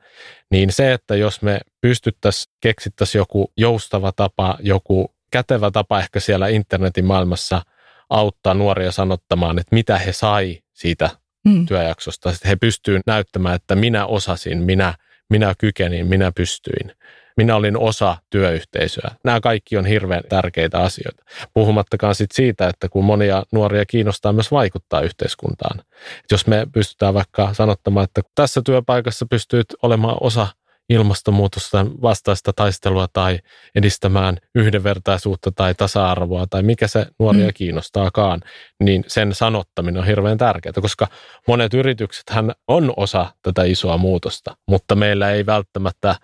Niin 0.51 0.73
se, 0.73 0.93
että 0.93 1.17
jos 1.17 1.43
me 1.43 1.61
pystyttäisiin, 1.81 2.55
keksittäisiin 2.61 3.21
joku 3.21 3.53
joustava 3.57 4.13
tapa, 4.13 4.59
joku 4.61 5.15
kätevä 5.31 5.71
tapa 5.71 5.99
ehkä 5.99 6.21
siellä 6.21 6.49
internetin 6.49 7.05
maailmassa 7.05 7.63
auttaa 8.11 8.55
nuoria 8.55 8.93
sanottamaan, 8.93 9.59
että 9.59 9.75
mitä 9.75 9.99
he 9.99 10.13
sai 10.13 10.59
siitä 10.73 11.11
mm. 11.45 11.67
työjaksosta. 11.67 12.33
Sitten 12.33 12.49
he 12.49 12.57
pystyvät 12.57 13.03
näyttämään, 13.07 13.57
että 13.57 13.75
minä 13.75 14.07
osasin, 14.07 14.63
minä, 14.63 14.95
minä 15.31 15.55
kykenin, 15.59 16.07
minä 16.07 16.33
pystyin. 16.33 16.93
Minä 17.37 17.57
olin 17.57 17.79
osa 17.79 18.17
työyhteisöä. 18.31 19.11
Nämä 19.25 19.41
kaikki 19.41 19.77
on 19.77 19.87
hirveän 19.87 20.23
tärkeitä 20.29 20.79
asioita. 20.79 21.25
Puhumattakaan 21.55 22.15
sit 22.15 22.33
siitä, 22.33 22.69
että 22.69 22.89
kun 22.89 23.05
monia 23.05 23.43
nuoria 23.53 23.87
kiinnostaa 23.87 24.33
myös 24.33 24.51
vaikuttaa 24.51 25.01
yhteiskuntaan. 25.01 25.81
Et 26.25 26.31
jos 26.31 26.47
me 26.47 26.67
pystytään 26.73 27.15
vaikka 27.15 27.55
sanottamaan, 27.55 28.05
että 28.05 28.23
tässä 28.35 28.63
työpaikassa 28.65 29.27
pystyt 29.31 29.67
olemaan 29.83 30.17
osa 30.21 30.47
ilmastonmuutosta 30.89 31.87
vastaista 32.03 32.53
taistelua 32.57 33.07
tai 33.13 33.39
edistämään 33.75 34.39
yhdenvertaisuutta 34.55 35.53
tai 35.53 35.75
tasa-arvoa 35.75 36.47
tai 36.51 36.63
mikä 36.63 36.89
se 36.89 37.07
nuoria 37.19 37.47
mm. 37.47 37.55
kiinnostaakaan, 37.55 38.41
niin 38.81 39.05
sen 39.07 39.35
sanottaminen 39.35 40.01
on 40.01 40.07
hirveän 40.07 40.39
tärkeää, 40.39 40.73
koska 40.81 41.07
monet 41.49 41.75
yritykset 41.75 42.31
hän 42.31 42.53
on 42.69 42.93
osa 42.97 43.27
tätä 43.43 43.65
isoa 43.65 43.99
muutosta, 43.99 44.57
mutta 44.69 44.95
meillä 44.95 45.31
ei 45.31 45.47
välttämättä 45.47 46.15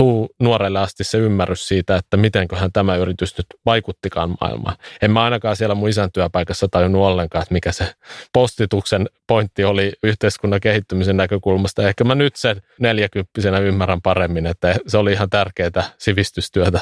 tuu 0.00 0.34
nuorelle 0.38 0.78
asti 0.78 1.04
se 1.04 1.18
ymmärrys 1.18 1.68
siitä, 1.68 1.96
että 1.96 2.16
mitenköhän 2.16 2.72
tämä 2.72 2.96
yritys 2.96 3.38
nyt 3.38 3.46
vaikuttikaan 3.66 4.34
maailmaan. 4.40 4.76
En 5.02 5.10
mä 5.10 5.24
ainakaan 5.24 5.56
siellä 5.56 5.74
mun 5.74 5.88
isän 5.88 6.12
työpaikassa 6.12 6.68
tajunnut 6.68 7.02
ollenkaan, 7.02 7.42
että 7.42 7.54
mikä 7.54 7.72
se 7.72 7.94
postituksen 8.32 9.08
pointti 9.26 9.64
oli 9.64 9.92
yhteiskunnan 10.02 10.60
kehittymisen 10.60 11.16
näkökulmasta. 11.16 11.88
Ehkä 11.88 12.04
mä 12.04 12.14
nyt 12.14 12.36
sen 12.36 12.62
neljäkymppisenä 12.78 13.58
ymmärrän 13.58 14.02
paremmin, 14.02 14.46
että 14.46 14.74
se 14.86 14.98
oli 14.98 15.12
ihan 15.12 15.30
tärkeää 15.30 15.90
sivistystyötä. 15.98 16.80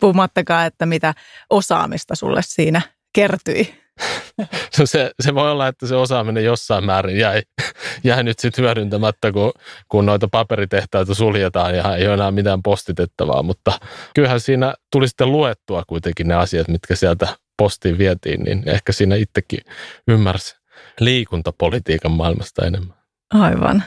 Puhumattakaan, 0.00 0.66
että 0.66 0.86
mitä 0.86 1.14
osaamista 1.50 2.14
sulle 2.14 2.40
siinä 2.44 2.82
kertyi. 3.14 3.74
No 4.78 4.86
se, 4.86 5.10
se 5.20 5.34
voi 5.34 5.50
olla, 5.50 5.68
että 5.68 5.86
se 5.86 5.96
osaaminen 5.96 6.44
jossain 6.44 6.84
määrin 6.84 7.18
jäi, 7.18 7.42
jäi 8.04 8.22
nyt 8.22 8.38
sitten 8.38 8.64
hyödyntämättä, 8.64 9.32
kun, 9.32 9.52
kun 9.88 10.06
noita 10.06 10.28
paperitehtaita 10.28 11.14
suljetaan 11.14 11.76
ja 11.76 11.96
ei 11.96 12.06
ole 12.06 12.14
enää 12.14 12.30
mitään 12.30 12.62
postitettavaa. 12.62 13.42
Mutta 13.42 13.72
kyllähän 14.14 14.40
siinä 14.40 14.74
tuli 14.92 15.08
sitten 15.08 15.32
luettua 15.32 15.82
kuitenkin 15.86 16.28
ne 16.28 16.34
asiat, 16.34 16.68
mitkä 16.68 16.96
sieltä 16.96 17.28
postiin 17.56 17.98
vietiin, 17.98 18.42
niin 18.42 18.62
ehkä 18.66 18.92
siinä 18.92 19.14
itsekin 19.14 19.60
ymmärsi 20.08 20.56
liikuntapolitiikan 21.00 22.12
maailmasta 22.12 22.66
enemmän. 22.66 22.96
Aivan. 23.34 23.84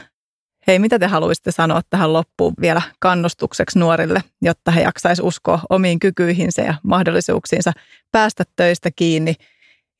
Hei, 0.66 0.78
mitä 0.78 0.98
te 0.98 1.06
haluaisitte 1.06 1.50
sanoa 1.50 1.80
tähän 1.90 2.12
loppuun 2.12 2.54
vielä 2.60 2.82
kannustukseksi 2.98 3.78
nuorille, 3.78 4.22
jotta 4.42 4.70
he 4.70 4.82
jaksaisi 4.82 5.22
uskoa 5.22 5.60
omiin 5.70 5.98
kykyihinsä 5.98 6.62
ja 6.62 6.74
mahdollisuuksiinsa 6.82 7.72
päästä 8.12 8.44
töistä 8.56 8.90
kiinni– 8.96 9.34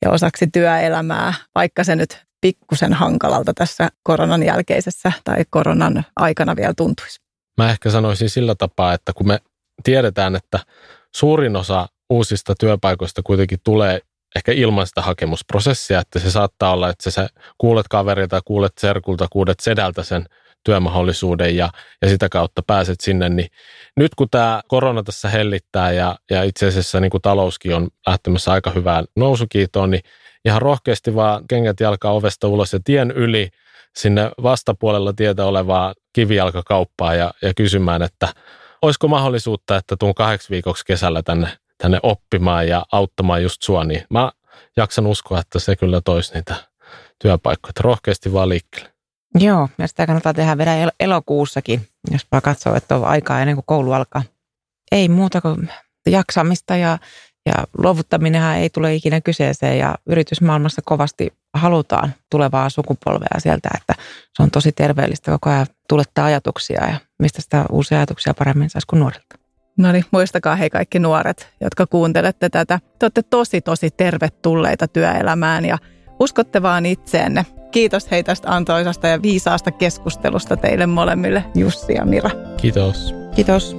ja 0.05 0.11
osaksi 0.11 0.47
työelämää, 0.47 1.33
vaikka 1.55 1.83
se 1.83 1.95
nyt 1.95 2.25
pikkusen 2.41 2.93
hankalalta 2.93 3.53
tässä 3.53 3.89
koronan 4.03 4.43
jälkeisessä 4.43 5.11
tai 5.23 5.43
koronan 5.49 6.03
aikana 6.15 6.55
vielä 6.55 6.73
tuntuisi? 6.77 7.19
Mä 7.57 7.69
ehkä 7.69 7.89
sanoisin 7.89 8.29
sillä 8.29 8.55
tapaa, 8.55 8.93
että 8.93 9.13
kun 9.15 9.27
me 9.27 9.39
tiedetään, 9.83 10.35
että 10.35 10.59
suurin 11.15 11.55
osa 11.55 11.87
uusista 12.09 12.53
työpaikoista 12.59 13.21
kuitenkin 13.23 13.59
tulee 13.63 13.99
ehkä 14.35 14.51
ilman 14.51 14.87
sitä 14.87 15.01
hakemusprosessia, 15.01 15.99
että 15.99 16.19
se 16.19 16.31
saattaa 16.31 16.73
olla, 16.73 16.89
että 16.89 17.11
sä 17.11 17.29
kuulet 17.57 17.87
kaverilta, 17.87 18.41
kuulet 18.45 18.73
serkulta, 18.79 19.27
kuulet 19.31 19.59
sedältä 19.59 20.03
sen 20.03 20.25
työmahdollisuuden 20.65 21.57
ja, 21.57 21.69
ja 22.01 22.09
sitä 22.09 22.29
kautta 22.29 22.61
pääset 22.67 23.01
sinne, 23.01 23.29
niin 23.29 23.47
nyt 23.97 24.15
kun 24.15 24.27
tämä 24.31 24.61
korona 24.67 25.03
tässä 25.03 25.29
hellittää 25.29 25.91
ja, 25.91 26.15
ja 26.31 26.43
itse 26.43 26.67
asiassa 26.67 26.99
niin 26.99 27.11
kuin 27.11 27.21
talouskin 27.21 27.75
on 27.75 27.87
lähtemässä 28.07 28.51
aika 28.51 28.71
hyvään 28.71 29.05
nousukiitoon, 29.15 29.91
niin 29.91 30.01
ihan 30.45 30.61
rohkeasti 30.61 31.15
vaan 31.15 31.47
kengät 31.47 31.79
jalkaa 31.79 32.11
ovesta 32.11 32.47
ulos 32.47 32.73
ja 32.73 32.79
tien 32.83 33.11
yli 33.11 33.49
sinne 33.95 34.31
vastapuolella 34.43 35.13
tietä 35.13 35.45
olevaa 35.45 35.93
kivijalkakauppaa 36.13 37.15
ja, 37.15 37.33
ja 37.41 37.53
kysymään, 37.53 38.01
että 38.01 38.27
olisiko 38.81 39.07
mahdollisuutta, 39.07 39.77
että 39.77 39.95
tuun 39.99 40.15
kahdeksi 40.15 40.49
viikoksi 40.49 40.85
kesällä 40.85 41.23
tänne, 41.23 41.47
tänne 41.77 41.99
oppimaan 42.03 42.67
ja 42.67 42.85
auttamaan 42.91 43.43
just 43.43 43.61
sua, 43.61 43.83
niin 43.83 44.03
mä 44.09 44.31
jaksan 44.77 45.07
uskoa, 45.07 45.39
että 45.39 45.59
se 45.59 45.75
kyllä 45.75 46.01
toisi 46.05 46.33
niitä 46.33 46.55
työpaikkoja. 47.19 47.73
Rohkeasti 47.79 48.33
vaan 48.33 48.49
liikkeelle. 48.49 48.94
Joo, 49.39 49.69
ja 49.77 49.87
sitä 49.87 50.05
kannattaa 50.05 50.33
tehdä 50.33 50.57
vielä 50.57 50.75
el- 50.75 50.91
elokuussakin, 50.99 51.87
jos 52.11 52.27
vaan 52.31 52.41
katsoo, 52.41 52.75
että 52.75 52.95
on 52.95 53.05
aikaa 53.05 53.39
ennen 53.39 53.55
kuin 53.55 53.65
koulu 53.67 53.91
alkaa. 53.91 54.23
Ei 54.91 55.09
muuta 55.09 55.41
kuin 55.41 55.69
jaksamista 56.09 56.75
ja, 56.75 56.97
ja 57.45 57.53
luovuttaminenhan 57.77 58.57
ei 58.57 58.69
tule 58.69 58.95
ikinä 58.95 59.21
kyseeseen 59.21 59.79
ja 59.79 59.95
yritysmaailmassa 60.05 60.81
kovasti 60.85 61.33
halutaan 61.53 62.13
tulevaa 62.31 62.69
sukupolvea 62.69 63.39
sieltä, 63.39 63.69
että 63.75 63.93
se 64.33 64.43
on 64.43 64.51
tosi 64.51 64.71
terveellistä 64.71 65.31
koko 65.31 65.49
ajan 65.49 65.67
tulettaa 65.89 66.25
ajatuksia 66.25 66.87
ja 66.87 66.97
mistä 67.19 67.41
sitä 67.41 67.65
uusia 67.71 67.97
ajatuksia 67.97 68.33
paremmin 68.33 68.69
saisi 68.69 68.87
kuin 68.87 68.99
nuorilta. 68.99 69.35
No 69.77 69.91
niin, 69.91 70.05
muistakaa 70.11 70.55
hei 70.55 70.69
kaikki 70.69 70.99
nuoret, 70.99 71.49
jotka 71.61 71.87
kuuntelette 71.87 72.49
tätä. 72.49 72.79
Te 72.99 73.05
olette 73.05 73.23
tosi 73.23 73.61
tosi 73.61 73.89
tervetulleita 73.91 74.87
työelämään 74.87 75.65
ja 75.65 75.77
uskotte 76.19 76.61
vaan 76.61 76.85
itseenne. 76.85 77.45
Kiitos 77.75 78.11
hei 78.11 78.23
tästä 78.23 78.55
antoisasta 78.55 79.07
ja 79.07 79.21
viisaasta 79.21 79.71
keskustelusta 79.71 80.57
teille 80.57 80.85
molemmille, 80.87 81.43
Jussi 81.55 81.93
ja 81.93 82.05
Mira. 82.05 82.29
Kiitos. 82.57 83.15
Kiitos. 83.35 83.75